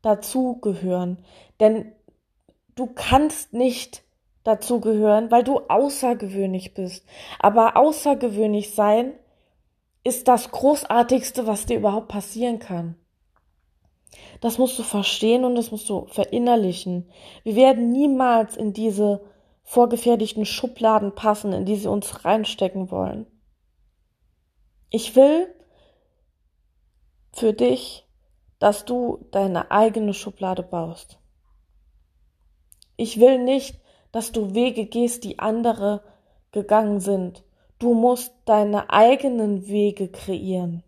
dazugehören. 0.00 1.18
Denn 1.60 1.92
du 2.74 2.86
kannst 2.86 3.52
nicht 3.52 4.05
dazugehören, 4.46 5.30
weil 5.30 5.44
du 5.44 5.60
außergewöhnlich 5.68 6.74
bist. 6.74 7.04
Aber 7.38 7.76
außergewöhnlich 7.76 8.74
sein 8.74 9.12
ist 10.04 10.28
das 10.28 10.50
Großartigste, 10.50 11.46
was 11.46 11.66
dir 11.66 11.78
überhaupt 11.78 12.08
passieren 12.08 12.58
kann. 12.58 12.96
Das 14.40 14.58
musst 14.58 14.78
du 14.78 14.82
verstehen 14.82 15.44
und 15.44 15.56
das 15.56 15.70
musst 15.70 15.88
du 15.88 16.06
verinnerlichen. 16.06 17.10
Wir 17.42 17.56
werden 17.56 17.90
niemals 17.90 18.56
in 18.56 18.72
diese 18.72 19.24
vorgefertigten 19.64 20.44
Schubladen 20.44 21.14
passen, 21.14 21.52
in 21.52 21.64
die 21.64 21.76
sie 21.76 21.88
uns 21.88 22.24
reinstecken 22.24 22.90
wollen. 22.90 23.26
Ich 24.90 25.16
will 25.16 25.52
für 27.32 27.52
dich, 27.52 28.06
dass 28.58 28.84
du 28.84 29.26
deine 29.32 29.70
eigene 29.70 30.14
Schublade 30.14 30.62
baust. 30.62 31.18
Ich 32.96 33.18
will 33.20 33.38
nicht, 33.42 33.80
dass 34.16 34.32
du 34.32 34.54
Wege 34.54 34.86
gehst, 34.86 35.24
die 35.24 35.40
andere 35.40 36.02
gegangen 36.50 37.00
sind. 37.00 37.44
Du 37.78 37.92
musst 37.92 38.32
deine 38.46 38.88
eigenen 38.88 39.68
Wege 39.68 40.08
kreieren. 40.08 40.82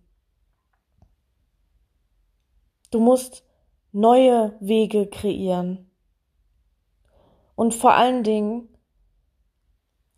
Du 2.90 3.00
musst 3.00 3.44
neue 3.92 4.56
Wege 4.60 5.06
kreieren. 5.08 5.90
Und 7.54 7.74
vor 7.74 7.92
allen 7.92 8.22
Dingen 8.22 8.74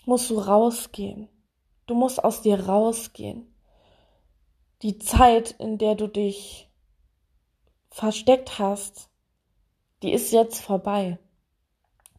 musst 0.07 0.31
du 0.31 0.38
rausgehen. 0.38 1.29
Du 1.87 1.97
musst 1.97 2.23
aus 2.23 2.43
dir 2.43 2.69
rausgehen. 2.69 3.52
Die 4.83 4.99
Zeit, 4.99 5.50
in 5.59 5.79
der 5.79 5.97
du 5.97 6.07
dich 6.07 6.71
versteckt 7.88 8.61
hast, 8.61 9.11
die 10.05 10.12
ist 10.12 10.31
jetzt 10.31 10.61
vorbei. 10.61 11.19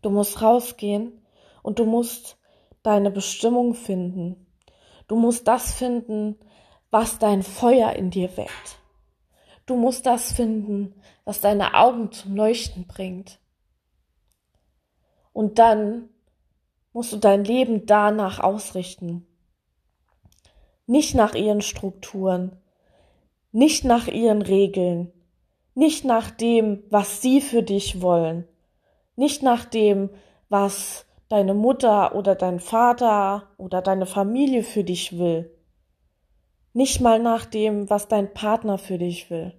Du 0.02 0.10
musst 0.10 0.42
rausgehen 0.42 1.22
und 1.64 1.80
du 1.80 1.86
musst 1.86 2.38
deine 2.84 3.12
Bestimmung 3.12 3.76
finden. 3.76 4.48
Du 5.08 5.16
musst 5.16 5.48
das 5.48 5.74
finden, 5.74 6.38
was 6.90 7.20
dein 7.20 7.44
Feuer 7.44 7.94
in 7.94 8.10
dir 8.10 8.36
weckt. 8.38 8.80
Du 9.66 9.76
musst 9.76 10.06
das 10.06 10.32
finden, 10.32 10.96
was 11.24 11.40
deine 11.40 11.76
Augen 11.76 12.12
zum 12.12 12.36
Leuchten 12.36 12.88
bringt. 12.88 13.40
Und 15.34 15.60
dann 15.60 16.10
musst 16.94 17.14
du 17.14 17.18
dein 17.18 17.46
Leben 17.46 17.86
danach 17.86 18.40
ausrichten. 18.40 19.26
Nicht 20.88 21.16
nach 21.16 21.36
ihren 21.36 21.62
Strukturen, 21.62 22.58
nicht 23.52 23.86
nach 23.86 24.08
ihren 24.08 24.42
Regeln, 24.42 25.14
nicht 25.74 26.04
nach 26.04 26.32
dem, 26.32 26.84
was 26.90 27.22
sie 27.22 27.40
für 27.40 27.64
dich 27.64 28.02
wollen, 28.02 28.48
nicht 29.22 29.44
nach 29.44 29.66
dem, 29.66 30.10
was 30.50 31.06
deine 31.30 31.54
Mutter 31.54 32.16
oder 32.16 32.34
dein 32.34 32.60
Vater 32.60 33.54
oder 33.58 33.84
deine 33.84 34.08
Familie 34.08 34.64
für 34.64 34.84
dich 34.84 35.20
will. 35.20 35.56
Nicht 36.74 37.02
mal 37.02 37.20
nach 37.20 37.46
dem, 37.46 37.88
was 37.88 38.08
dein 38.08 38.34
Partner 38.34 38.80
für 38.80 38.98
dich 38.98 39.30
will. 39.30 39.54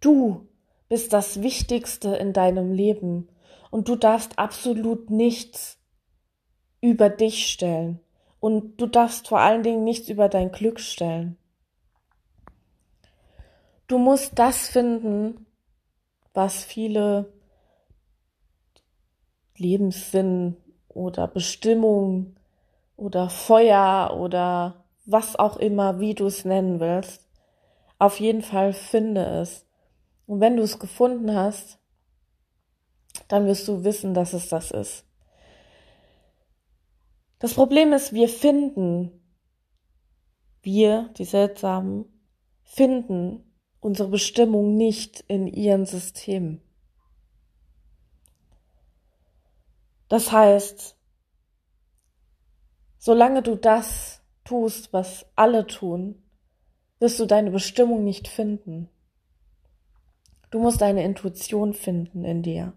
Du 0.00 0.48
bist 0.88 1.12
das 1.12 1.42
Wichtigste 1.42 2.16
in 2.16 2.32
deinem 2.32 2.72
Leben 2.72 3.28
und 3.70 3.86
du 3.86 3.96
darfst 3.96 4.38
absolut 4.38 5.10
nichts 5.10 5.78
über 6.80 7.10
dich 7.10 7.48
stellen 7.48 8.00
und 8.40 8.80
du 8.80 8.86
darfst 8.86 9.28
vor 9.28 9.40
allen 9.40 9.62
Dingen 9.62 9.84
nichts 9.84 10.08
über 10.08 10.30
dein 10.30 10.52
Glück 10.52 10.80
stellen. 10.80 11.36
Du 13.88 13.98
musst 13.98 14.38
das 14.38 14.68
finden, 14.68 15.44
was 16.32 16.64
viele 16.64 17.30
Lebenssinn 19.60 20.56
oder 20.88 21.28
Bestimmung 21.28 22.36
oder 22.96 23.30
Feuer 23.30 24.16
oder 24.18 24.84
was 25.06 25.36
auch 25.36 25.56
immer, 25.56 26.00
wie 26.00 26.14
du 26.14 26.26
es 26.26 26.44
nennen 26.44 26.80
willst. 26.80 27.26
Auf 27.98 28.18
jeden 28.18 28.42
Fall 28.42 28.72
finde 28.72 29.24
es. 29.24 29.66
Und 30.26 30.40
wenn 30.40 30.56
du 30.56 30.62
es 30.62 30.78
gefunden 30.78 31.34
hast, 31.34 31.78
dann 33.28 33.46
wirst 33.46 33.68
du 33.68 33.84
wissen, 33.84 34.14
dass 34.14 34.32
es 34.32 34.48
das 34.48 34.70
ist. 34.70 35.04
Das 37.38 37.54
Problem 37.54 37.92
ist, 37.92 38.12
wir 38.12 38.28
finden, 38.28 39.12
wir, 40.62 41.10
die 41.16 41.24
Seltsamen, 41.24 42.04
finden 42.62 43.52
unsere 43.80 44.10
Bestimmung 44.10 44.76
nicht 44.76 45.24
in 45.26 45.46
ihren 45.46 45.86
Systemen. 45.86 46.62
Das 50.10 50.32
heißt, 50.32 50.96
solange 52.98 53.42
du 53.42 53.54
das 53.54 54.20
tust, 54.42 54.92
was 54.92 55.24
alle 55.36 55.68
tun, 55.68 56.20
wirst 56.98 57.20
du 57.20 57.26
deine 57.26 57.52
Bestimmung 57.52 58.02
nicht 58.02 58.26
finden. 58.26 58.90
Du 60.50 60.58
musst 60.58 60.80
deine 60.80 61.04
Intuition 61.04 61.74
finden 61.74 62.24
in 62.24 62.42
dir. 62.42 62.72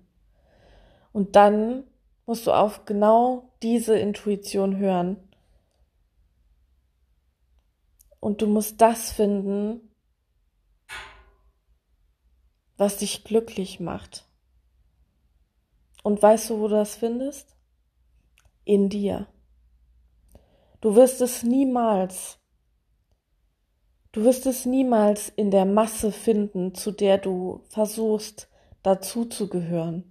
Und 1.11 1.35
dann 1.35 1.85
musst 2.27 2.45
du 2.45 2.51
auf 2.51 2.85
genau 2.85 3.49
diese 3.63 3.97
Intuition 3.97 4.77
hören. 4.77 5.17
Und 8.19 8.43
du 8.43 8.47
musst 8.47 8.79
das 8.79 9.11
finden, 9.11 9.91
was 12.77 12.97
dich 12.97 13.23
glücklich 13.23 13.79
macht. 13.79 14.27
Und 16.03 16.21
weißt 16.21 16.49
du, 16.49 16.59
wo 16.59 16.67
du 16.67 16.75
das 16.75 16.95
findest? 16.95 17.55
In 18.65 18.89
dir. 18.89 19.27
Du 20.81 20.95
wirst 20.95 21.21
es 21.21 21.43
niemals, 21.43 22.39
du 24.11 24.25
wirst 24.25 24.45
es 24.45 24.65
niemals 24.65 25.29
in 25.29 25.49
der 25.49 25.63
Masse 25.63 26.11
finden, 26.11 26.75
zu 26.75 26.91
der 26.91 27.17
du 27.17 27.61
versuchst, 27.69 28.49
dazu 28.81 29.23
zu 29.23 29.47
gehören. 29.47 30.03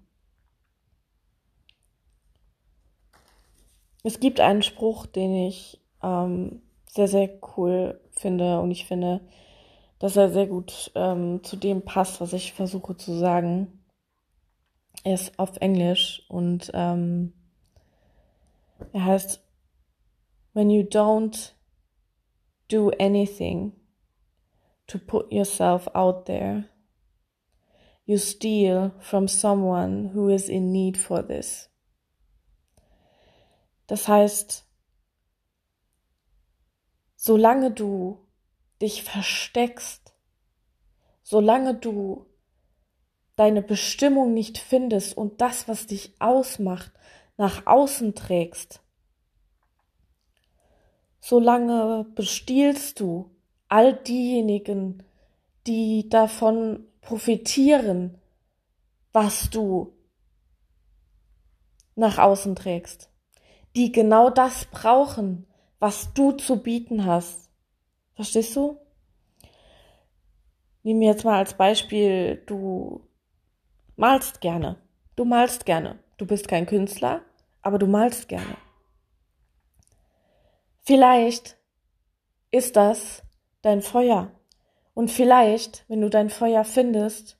Es 4.03 4.19
gibt 4.19 4.41
einen 4.41 4.63
Spruch, 4.63 5.05
den 5.07 5.35
ich 5.35 5.79
ähm, 6.03 6.63
sehr, 6.89 7.09
sehr 7.09 7.31
cool 7.57 8.01
finde 8.11 8.61
und 8.61 8.71
ich 8.71 8.87
finde, 8.87 9.21
dass 9.99 10.17
er 10.17 10.31
sehr 10.31 10.47
gut 10.47 10.91
ähm, 10.95 11.45
zu 11.45 11.57
dem 11.57 11.83
passt, 11.83 12.21
was 12.21 12.33
ich 12.33 12.55
versuche 12.55 12.97
zu 12.97 13.13
sagen. 13.13 13.82
Er 15.05 15.15
ist 15.15 15.39
auf 15.39 15.57
Englisch 15.57 16.25
und 16.29 16.71
ähm, 16.75 17.33
er 18.93 19.05
heißt 19.05 19.43
When 20.53 20.71
you 20.71 20.83
don't 20.83 21.55
do 22.69 22.91
anything 23.01 23.73
to 24.87 24.99
put 24.99 25.33
yourself 25.33 25.89
out 25.95 26.27
there, 26.27 26.69
you 28.05 28.19
steal 28.19 28.93
from 29.01 29.29
someone 29.29 30.13
who 30.15 30.29
is 30.29 30.49
in 30.49 30.71
need 30.73 30.97
for 30.97 31.27
this. 31.27 31.71
Das 33.87 34.09
heißt, 34.09 34.67
solange 37.17 37.71
du 37.71 38.27
dich 38.81 39.03
versteckst, 39.03 40.15
solange 41.23 41.75
du 41.75 42.27
deine 43.37 43.63
Bestimmung 43.63 44.35
nicht 44.35 44.59
findest 44.59 45.17
und 45.17 45.41
das, 45.41 45.69
was 45.69 45.87
dich 45.87 46.15
ausmacht, 46.19 46.93
nach 47.37 47.67
außen 47.67 48.15
trägst, 48.15 48.83
solange 51.21 52.07
bestiehlst 52.15 53.01
du 53.01 53.31
all 53.69 53.95
diejenigen, 53.95 55.03
die 55.67 56.09
davon 56.09 56.87
profitieren, 57.01 58.19
was 59.13 59.51
du 59.51 59.93
nach 61.95 62.19
außen 62.19 62.55
trägst, 62.55 63.11
die 63.77 63.93
genau 63.93 64.31
das 64.31 64.67
brauchen, 64.67 65.47
was 65.79 66.13
du 66.15 66.33
zu 66.33 66.63
bieten 66.63 67.05
hast. 67.07 67.51
Verstehst 68.15 68.55
du? 68.57 68.79
Nehmen 70.83 71.01
wir 71.01 71.09
jetzt 71.09 71.25
mal 71.25 71.39
als 71.39 71.55
Beispiel, 71.55 72.43
du 72.47 73.07
malst 73.97 74.41
gerne. 74.41 74.77
Du 75.17 75.25
malst 75.25 75.67
gerne. 75.67 75.99
Du 76.17 76.27
bist 76.27 76.49
kein 76.49 76.67
Künstler, 76.67 77.23
aber 77.63 77.79
du 77.79 77.87
malst 77.87 78.29
gerne. 78.29 78.57
Vielleicht 80.83 81.57
ist 82.51 82.77
das 82.77 83.23
dein 83.63 83.83
Feuer. 83.83 84.31
Und 84.95 85.11
vielleicht, 85.11 85.85
wenn 85.89 86.01
du 86.01 86.11
dein 86.11 86.31
Feuer 86.31 86.65
findest, 86.65 87.39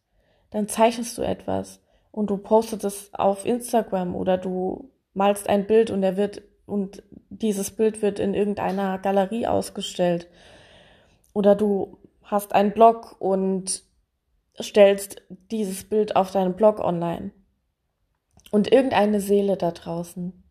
dann 0.51 0.69
zeichnest 0.69 1.19
du 1.19 1.23
etwas 1.23 1.81
und 2.11 2.31
du 2.31 2.37
postest 2.39 2.85
es 2.85 3.15
auf 3.15 3.45
Instagram 3.45 4.15
oder 4.15 4.39
du 4.39 4.91
malst 5.15 5.49
ein 5.49 5.67
Bild 5.67 5.91
und 5.91 6.03
er 6.03 6.17
wird 6.17 6.43
und 6.67 7.03
dieses 7.29 7.71
Bild 7.73 8.03
wird 8.03 8.19
in 8.19 8.35
irgendeiner 8.35 8.99
Galerie 8.99 9.47
ausgestellt. 9.47 10.29
Oder 11.35 11.55
du 11.55 11.99
hast 12.23 12.55
einen 12.55 12.73
Blog 12.73 13.17
und 13.19 13.83
stellst 14.61 15.23
dieses 15.51 15.85
Bild 15.85 16.17
auf 16.17 16.31
deinem 16.31 16.55
Blog 16.55 16.81
online. 16.81 17.33
Und 18.51 18.71
irgendeine 18.71 19.21
Seele 19.21 19.57
da 19.57 19.71
draußen, 19.71 20.45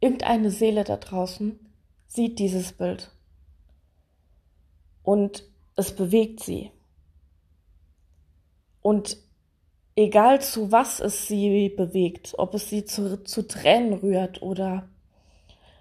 irgendeine 0.00 0.50
Seele 0.50 0.84
da 0.84 0.96
draußen 0.96 1.58
sieht 2.06 2.38
dieses 2.38 2.72
Bild. 2.72 3.10
Und 5.02 5.44
es 5.76 5.94
bewegt 5.94 6.40
sie. 6.40 6.70
Und 8.82 9.16
egal 9.96 10.42
zu 10.42 10.72
was 10.72 11.00
es 11.00 11.26
sie 11.26 11.70
bewegt, 11.70 12.34
ob 12.36 12.54
es 12.54 12.68
sie 12.68 12.84
zu, 12.84 13.22
zu 13.24 13.46
Tränen 13.46 13.94
rührt 13.94 14.42
oder 14.42 14.88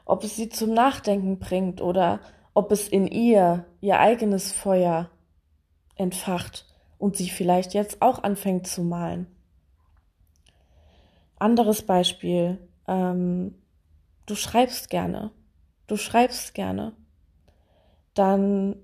ob 0.05 0.23
es 0.23 0.35
sie 0.35 0.49
zum 0.49 0.73
Nachdenken 0.73 1.39
bringt 1.39 1.81
oder 1.81 2.21
ob 2.53 2.71
es 2.71 2.87
in 2.87 3.07
ihr 3.07 3.65
ihr 3.81 3.99
eigenes 3.99 4.51
Feuer 4.51 5.09
entfacht 5.95 6.68
und 6.99 7.17
sie 7.17 7.29
vielleicht 7.29 7.73
jetzt 7.73 8.01
auch 8.01 8.21
anfängt 8.21 8.67
zu 8.67 8.83
malen. 8.83 9.25
Anderes 11.39 11.81
Beispiel, 11.81 12.59
ähm, 12.87 13.55
du 14.27 14.35
schreibst 14.35 14.89
gerne, 14.89 15.31
du 15.87 15.97
schreibst 15.97 16.53
gerne, 16.53 16.93
dann 18.13 18.75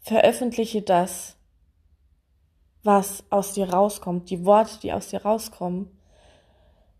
veröffentliche 0.00 0.82
das, 0.82 1.36
was 2.82 3.24
aus 3.30 3.52
dir 3.52 3.70
rauskommt, 3.70 4.30
die 4.30 4.44
Worte, 4.44 4.80
die 4.82 4.92
aus 4.92 5.08
dir 5.08 5.22
rauskommen, 5.22 5.88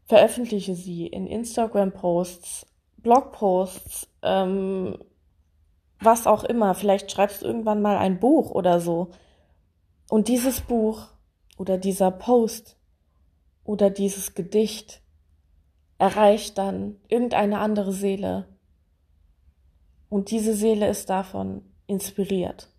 veröffentliche 0.05 0.75
sie 0.75 1.07
in 1.07 1.27
Instagram-Posts, 1.27 2.67
Blogposts, 2.99 4.09
ähm, 4.23 4.99
was 6.01 6.27
auch 6.27 6.45
immer. 6.45 6.75
Vielleicht 6.75 7.11
schreibst 7.11 7.43
du 7.43 7.47
irgendwann 7.47 7.83
mal 7.83 7.97
ein 7.97 8.21
Buch 8.21 8.51
oder 8.51 8.81
so. 8.81 9.11
Und 10.11 10.27
dieses 10.27 10.61
Buch 10.61 11.07
oder 11.57 11.79
dieser 11.79 12.11
Post 12.11 12.77
oder 13.63 13.91
dieses 13.91 14.35
Gedicht 14.35 15.03
erreicht 15.99 16.59
dann 16.59 16.97
irgendeine 17.07 17.61
andere 17.61 17.93
Seele. 17.93 18.49
Und 20.09 20.33
diese 20.33 20.57
Seele 20.57 20.89
ist 20.89 21.11
davon 21.11 21.63
inspiriert. 21.87 22.73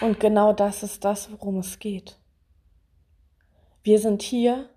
Und 0.00 0.20
genau 0.20 0.52
das 0.52 0.84
ist 0.84 1.04
das, 1.04 1.32
worum 1.32 1.58
es 1.58 1.80
geht. 1.80 2.16
Wir 3.82 3.98
sind 3.98 4.22
hier, 4.22 4.70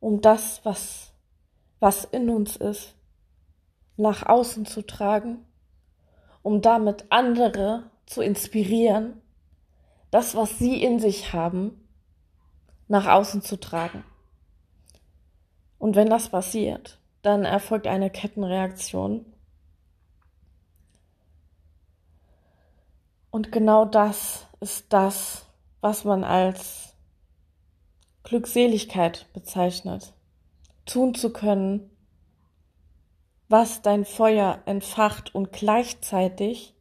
um 0.00 0.20
das, 0.20 0.62
was, 0.66 1.14
was 1.78 2.04
in 2.04 2.28
uns 2.28 2.56
ist, 2.56 2.94
nach 3.96 4.26
außen 4.26 4.66
zu 4.66 4.82
tragen, 4.82 5.46
um 6.42 6.60
damit 6.60 7.06
andere 7.08 7.90
zu 8.04 8.20
inspirieren, 8.20 9.22
das, 10.10 10.34
was 10.34 10.58
sie 10.58 10.82
in 10.82 10.98
sich 10.98 11.32
haben, 11.32 11.88
nach 12.88 13.06
außen 13.06 13.42
zu 13.42 13.58
tragen. 13.58 14.04
Und 15.78 15.96
wenn 15.96 16.10
das 16.10 16.28
passiert, 16.28 16.98
dann 17.22 17.44
erfolgt 17.44 17.86
eine 17.86 18.10
Kettenreaktion 18.10 19.24
Und 23.30 23.52
genau 23.52 23.84
das 23.84 24.46
ist 24.60 24.92
das, 24.92 25.46
was 25.80 26.04
man 26.04 26.24
als 26.24 26.94
Glückseligkeit 28.24 29.26
bezeichnet. 29.32 30.12
Tun 30.84 31.14
zu 31.14 31.32
können, 31.32 31.90
was 33.48 33.82
dein 33.82 34.04
Feuer 34.04 34.62
entfacht 34.66 35.34
und 35.34 35.52
gleichzeitig 35.52 36.74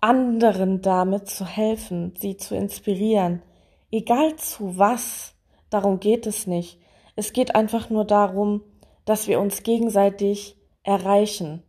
anderen 0.00 0.82
damit 0.82 1.28
zu 1.28 1.46
helfen, 1.46 2.14
sie 2.18 2.36
zu 2.36 2.54
inspirieren. 2.56 3.42
Egal 3.90 4.36
zu 4.36 4.78
was, 4.78 5.34
darum 5.70 6.00
geht 6.00 6.26
es 6.26 6.46
nicht. 6.46 6.80
Es 7.14 7.32
geht 7.32 7.54
einfach 7.54 7.90
nur 7.90 8.04
darum, 8.04 8.62
dass 9.04 9.26
wir 9.26 9.40
uns 9.40 9.62
gegenseitig 9.62 10.56
erreichen. 10.82 11.62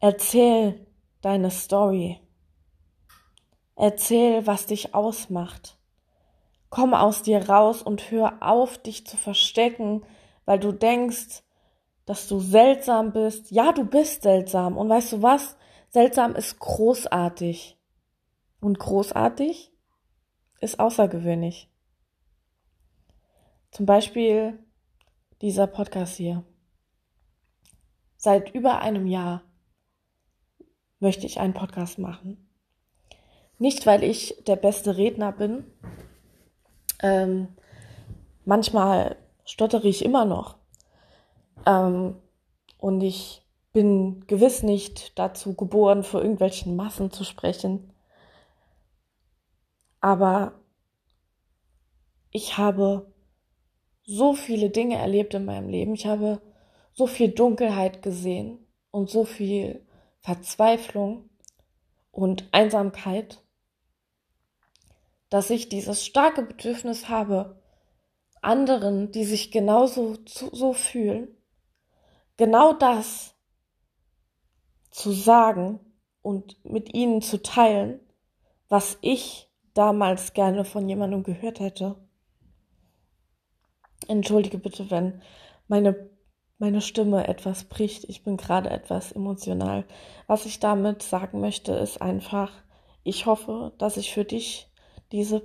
Erzähl 0.00 0.86
deine 1.20 1.50
Story. 1.50 2.20
Erzähl, 3.76 4.46
was 4.46 4.66
dich 4.66 4.94
ausmacht. 4.94 5.78
Komm 6.70 6.94
aus 6.94 7.22
dir 7.22 7.48
raus 7.48 7.82
und 7.82 8.10
hör 8.10 8.38
auf, 8.40 8.78
dich 8.78 9.06
zu 9.06 9.16
verstecken, 9.16 10.04
weil 10.44 10.58
du 10.58 10.72
denkst, 10.72 11.42
dass 12.08 12.26
du 12.26 12.40
seltsam 12.40 13.12
bist. 13.12 13.50
Ja, 13.50 13.72
du 13.72 13.84
bist 13.84 14.22
seltsam. 14.22 14.78
Und 14.78 14.88
weißt 14.88 15.12
du 15.12 15.22
was? 15.22 15.58
Seltsam 15.90 16.34
ist 16.36 16.58
großartig. 16.58 17.76
Und 18.60 18.78
großartig 18.78 19.70
ist 20.60 20.80
außergewöhnlich. 20.80 21.70
Zum 23.70 23.84
Beispiel 23.84 24.58
dieser 25.42 25.66
Podcast 25.66 26.16
hier. 26.16 26.44
Seit 28.16 28.54
über 28.54 28.80
einem 28.80 29.06
Jahr 29.06 29.42
möchte 31.00 31.26
ich 31.26 31.40
einen 31.40 31.52
Podcast 31.52 31.98
machen. 31.98 32.48
Nicht, 33.58 33.84
weil 33.84 34.02
ich 34.02 34.42
der 34.46 34.56
beste 34.56 34.96
Redner 34.96 35.32
bin. 35.32 35.66
Ähm, 37.02 37.48
manchmal 38.46 39.16
stottere 39.44 39.88
ich 39.88 40.02
immer 40.02 40.24
noch. 40.24 40.57
Ähm, 41.66 42.16
und 42.78 43.00
ich 43.02 43.42
bin 43.72 44.26
gewiss 44.26 44.62
nicht 44.62 45.18
dazu 45.18 45.54
geboren, 45.54 46.02
vor 46.02 46.22
irgendwelchen 46.22 46.76
Massen 46.76 47.10
zu 47.10 47.24
sprechen. 47.24 47.92
Aber 50.00 50.52
ich 52.30 52.56
habe 52.58 53.12
so 54.04 54.34
viele 54.34 54.70
Dinge 54.70 54.96
erlebt 54.96 55.34
in 55.34 55.44
meinem 55.44 55.68
Leben. 55.68 55.94
Ich 55.94 56.06
habe 56.06 56.40
so 56.94 57.06
viel 57.06 57.28
Dunkelheit 57.30 58.02
gesehen 58.02 58.58
und 58.90 59.10
so 59.10 59.24
viel 59.24 59.86
Verzweiflung 60.20 61.28
und 62.10 62.48
Einsamkeit, 62.52 63.42
dass 65.30 65.50
ich 65.50 65.68
dieses 65.68 66.04
starke 66.04 66.42
Bedürfnis 66.42 67.08
habe, 67.08 67.60
anderen, 68.40 69.12
die 69.12 69.24
sich 69.24 69.50
genauso 69.50 70.16
so 70.26 70.72
fühlen, 70.72 71.28
genau 72.38 72.72
das 72.72 73.34
zu 74.90 75.12
sagen 75.12 75.80
und 76.22 76.64
mit 76.64 76.94
ihnen 76.94 77.20
zu 77.20 77.42
teilen, 77.42 78.00
was 78.70 78.96
ich 79.02 79.50
damals 79.74 80.32
gerne 80.32 80.64
von 80.64 80.88
jemandem 80.88 81.22
gehört 81.22 81.60
hätte. 81.60 81.96
Entschuldige 84.06 84.56
bitte, 84.56 84.90
wenn 84.90 85.20
meine 85.68 86.08
meine 86.58 86.80
Stimme 86.80 87.26
etwas 87.28 87.64
bricht. 87.64 88.04
Ich 88.04 88.24
bin 88.24 88.36
gerade 88.36 88.70
etwas 88.70 89.12
emotional. 89.12 89.84
Was 90.26 90.44
ich 90.44 90.60
damit 90.60 91.02
sagen 91.02 91.40
möchte, 91.40 91.72
ist 91.72 92.02
einfach, 92.02 92.52
ich 93.04 93.26
hoffe, 93.26 93.72
dass 93.78 93.96
ich 93.96 94.12
für 94.12 94.24
dich 94.24 94.70
diese, 95.12 95.42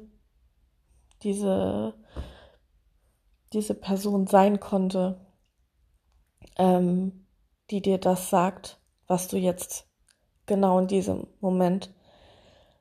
diese, 1.22 1.94
diese 3.54 3.76
Person 3.76 4.28
sein 4.28 4.60
konnte, 4.60 5.22
ähm, 6.58 7.26
die 7.70 7.82
dir 7.82 7.98
das 7.98 8.30
sagt, 8.30 8.80
was 9.08 9.28
du 9.28 9.38
jetzt 9.38 9.88
genau 10.46 10.80
in 10.80 10.88
diesem 10.88 11.28
Moment 11.40 11.94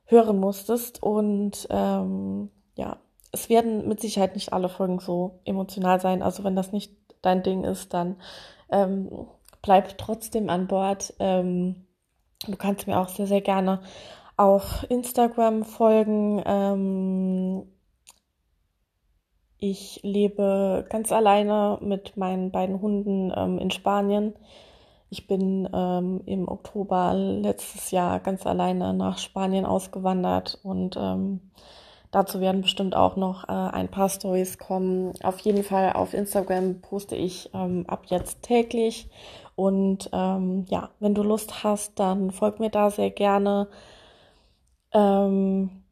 hören 0.05 0.39
musstest. 0.39 1.01
Und 1.01 1.67
ähm, 1.69 2.49
ja, 2.75 2.97
es 3.31 3.49
werden 3.49 3.87
mit 3.87 3.99
Sicherheit 3.99 4.35
nicht 4.35 4.53
alle 4.53 4.69
Folgen 4.69 4.99
so 4.99 5.39
emotional 5.45 5.99
sein. 5.99 6.21
Also 6.21 6.43
wenn 6.43 6.55
das 6.55 6.71
nicht 6.71 6.93
dein 7.21 7.43
Ding 7.43 7.63
ist, 7.63 7.93
dann 7.93 8.17
ähm, 8.69 9.27
bleib 9.61 9.97
trotzdem 9.97 10.49
an 10.49 10.67
Bord. 10.67 11.13
Ähm, 11.19 11.87
du 12.45 12.55
kannst 12.55 12.87
mir 12.87 12.99
auch 12.99 13.09
sehr, 13.09 13.27
sehr 13.27 13.41
gerne 13.41 13.81
auf 14.37 14.85
Instagram 14.89 15.63
folgen. 15.63 16.41
Ähm, 16.45 17.72
ich 19.63 20.01
lebe 20.03 20.85
ganz 20.89 21.13
alleine 21.13 21.77
mit 21.81 22.17
meinen 22.17 22.51
beiden 22.51 22.81
Hunden 22.81 23.31
ähm, 23.33 23.57
in 23.59 23.71
Spanien. 23.71 24.33
Ich 25.09 25.25
bin 25.25 25.69
ähm, 25.73 26.19
im 26.25 26.49
Oktober 26.49 27.13
letztes 27.13 27.91
Jahr 27.91 28.19
ganz 28.19 28.45
alleine 28.45 28.93
nach 28.93 29.19
Spanien 29.19 29.65
ausgewandert 29.65 30.59
und 30.63 30.97
ähm, 30.99 31.39
dazu 32.11 32.41
werden 32.41 32.61
bestimmt 32.61 32.93
auch 32.93 33.15
noch 33.15 33.47
äh, 33.47 33.53
ein 33.53 33.87
paar 33.87 34.09
Stories 34.09 34.57
kommen. 34.57 35.13
Auf 35.23 35.39
jeden 35.39 35.63
Fall 35.63 35.93
auf 35.93 36.13
Instagram 36.13 36.81
poste 36.81 37.15
ich 37.15 37.49
ähm, 37.53 37.85
ab 37.87 38.07
jetzt 38.07 38.43
täglich 38.43 39.09
und 39.55 40.09
ähm, 40.11 40.65
ja, 40.67 40.89
wenn 40.99 41.15
du 41.15 41.23
Lust 41.23 41.63
hast, 41.63 41.97
dann 41.99 42.31
folg 42.31 42.59
mir 42.59 42.69
da 42.69 42.89
sehr 42.89 43.11
gerne. 43.11 43.69
Ähm, 44.91 45.82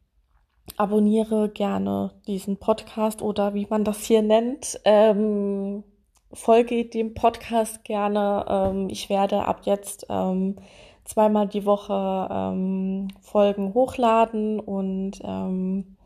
abonniere 0.76 1.48
gerne 1.48 2.12
diesen 2.26 2.56
Podcast 2.56 3.22
oder 3.22 3.54
wie 3.54 3.66
man 3.68 3.84
das 3.84 4.04
hier 4.04 4.22
nennt. 4.22 4.80
Ähm, 4.84 5.84
folge 6.32 6.84
dem 6.86 7.14
Podcast 7.14 7.84
gerne. 7.84 8.44
Ähm, 8.48 8.88
ich 8.88 9.08
werde 9.10 9.46
ab 9.46 9.60
jetzt 9.64 10.06
ähm, 10.08 10.56
zweimal 11.04 11.48
die 11.48 11.64
Woche 11.64 12.28
ähm, 12.30 13.08
Folgen 13.20 13.74
hochladen 13.74 14.60
und 14.60 15.20
ähm, 15.24 15.96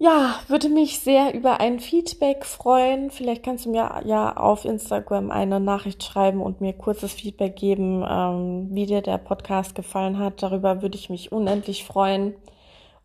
ja, 0.00 0.36
würde 0.46 0.68
mich 0.68 1.00
sehr 1.00 1.34
über 1.34 1.60
ein 1.60 1.80
Feedback 1.80 2.44
freuen. 2.44 3.10
Vielleicht 3.10 3.42
kannst 3.42 3.66
du 3.66 3.70
mir 3.70 4.00
ja 4.04 4.36
auf 4.36 4.64
Instagram 4.64 5.32
eine 5.32 5.58
Nachricht 5.58 6.04
schreiben 6.04 6.40
und 6.40 6.60
mir 6.60 6.72
kurzes 6.72 7.12
Feedback 7.12 7.56
geben, 7.56 8.04
ähm, 8.08 8.68
wie 8.70 8.86
dir 8.86 9.02
der 9.02 9.18
Podcast 9.18 9.74
gefallen 9.74 10.18
hat. 10.18 10.40
Darüber 10.42 10.82
würde 10.82 10.96
ich 10.96 11.10
mich 11.10 11.32
unendlich 11.32 11.84
freuen. 11.84 12.34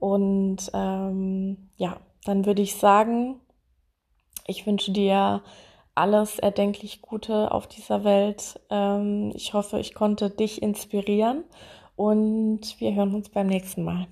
Und 0.04 0.70
ähm, 0.74 1.70
ja, 1.78 1.96
dann 2.26 2.46
würde 2.46 2.62
ich 2.62 2.76
sagen, 2.76 3.40
ich 4.46 4.68
wünsche 4.68 4.92
dir 4.92 5.42
alles 5.96 6.40
erdenklich 6.40 7.02
Gute 7.02 7.54
auf 7.54 7.68
dieser 7.68 8.04
Welt. 8.04 8.60
Ähm, 8.70 9.32
ich 9.34 9.54
hoffe, 9.54 9.80
ich 9.80 9.94
konnte 9.94 10.30
dich 10.30 10.62
inspirieren 10.62 11.46
und 11.96 12.82
wir 12.82 12.94
hören 12.94 13.16
uns 13.16 13.30
beim 13.30 13.48
nächsten 13.48 13.86
Mal. 13.86 14.08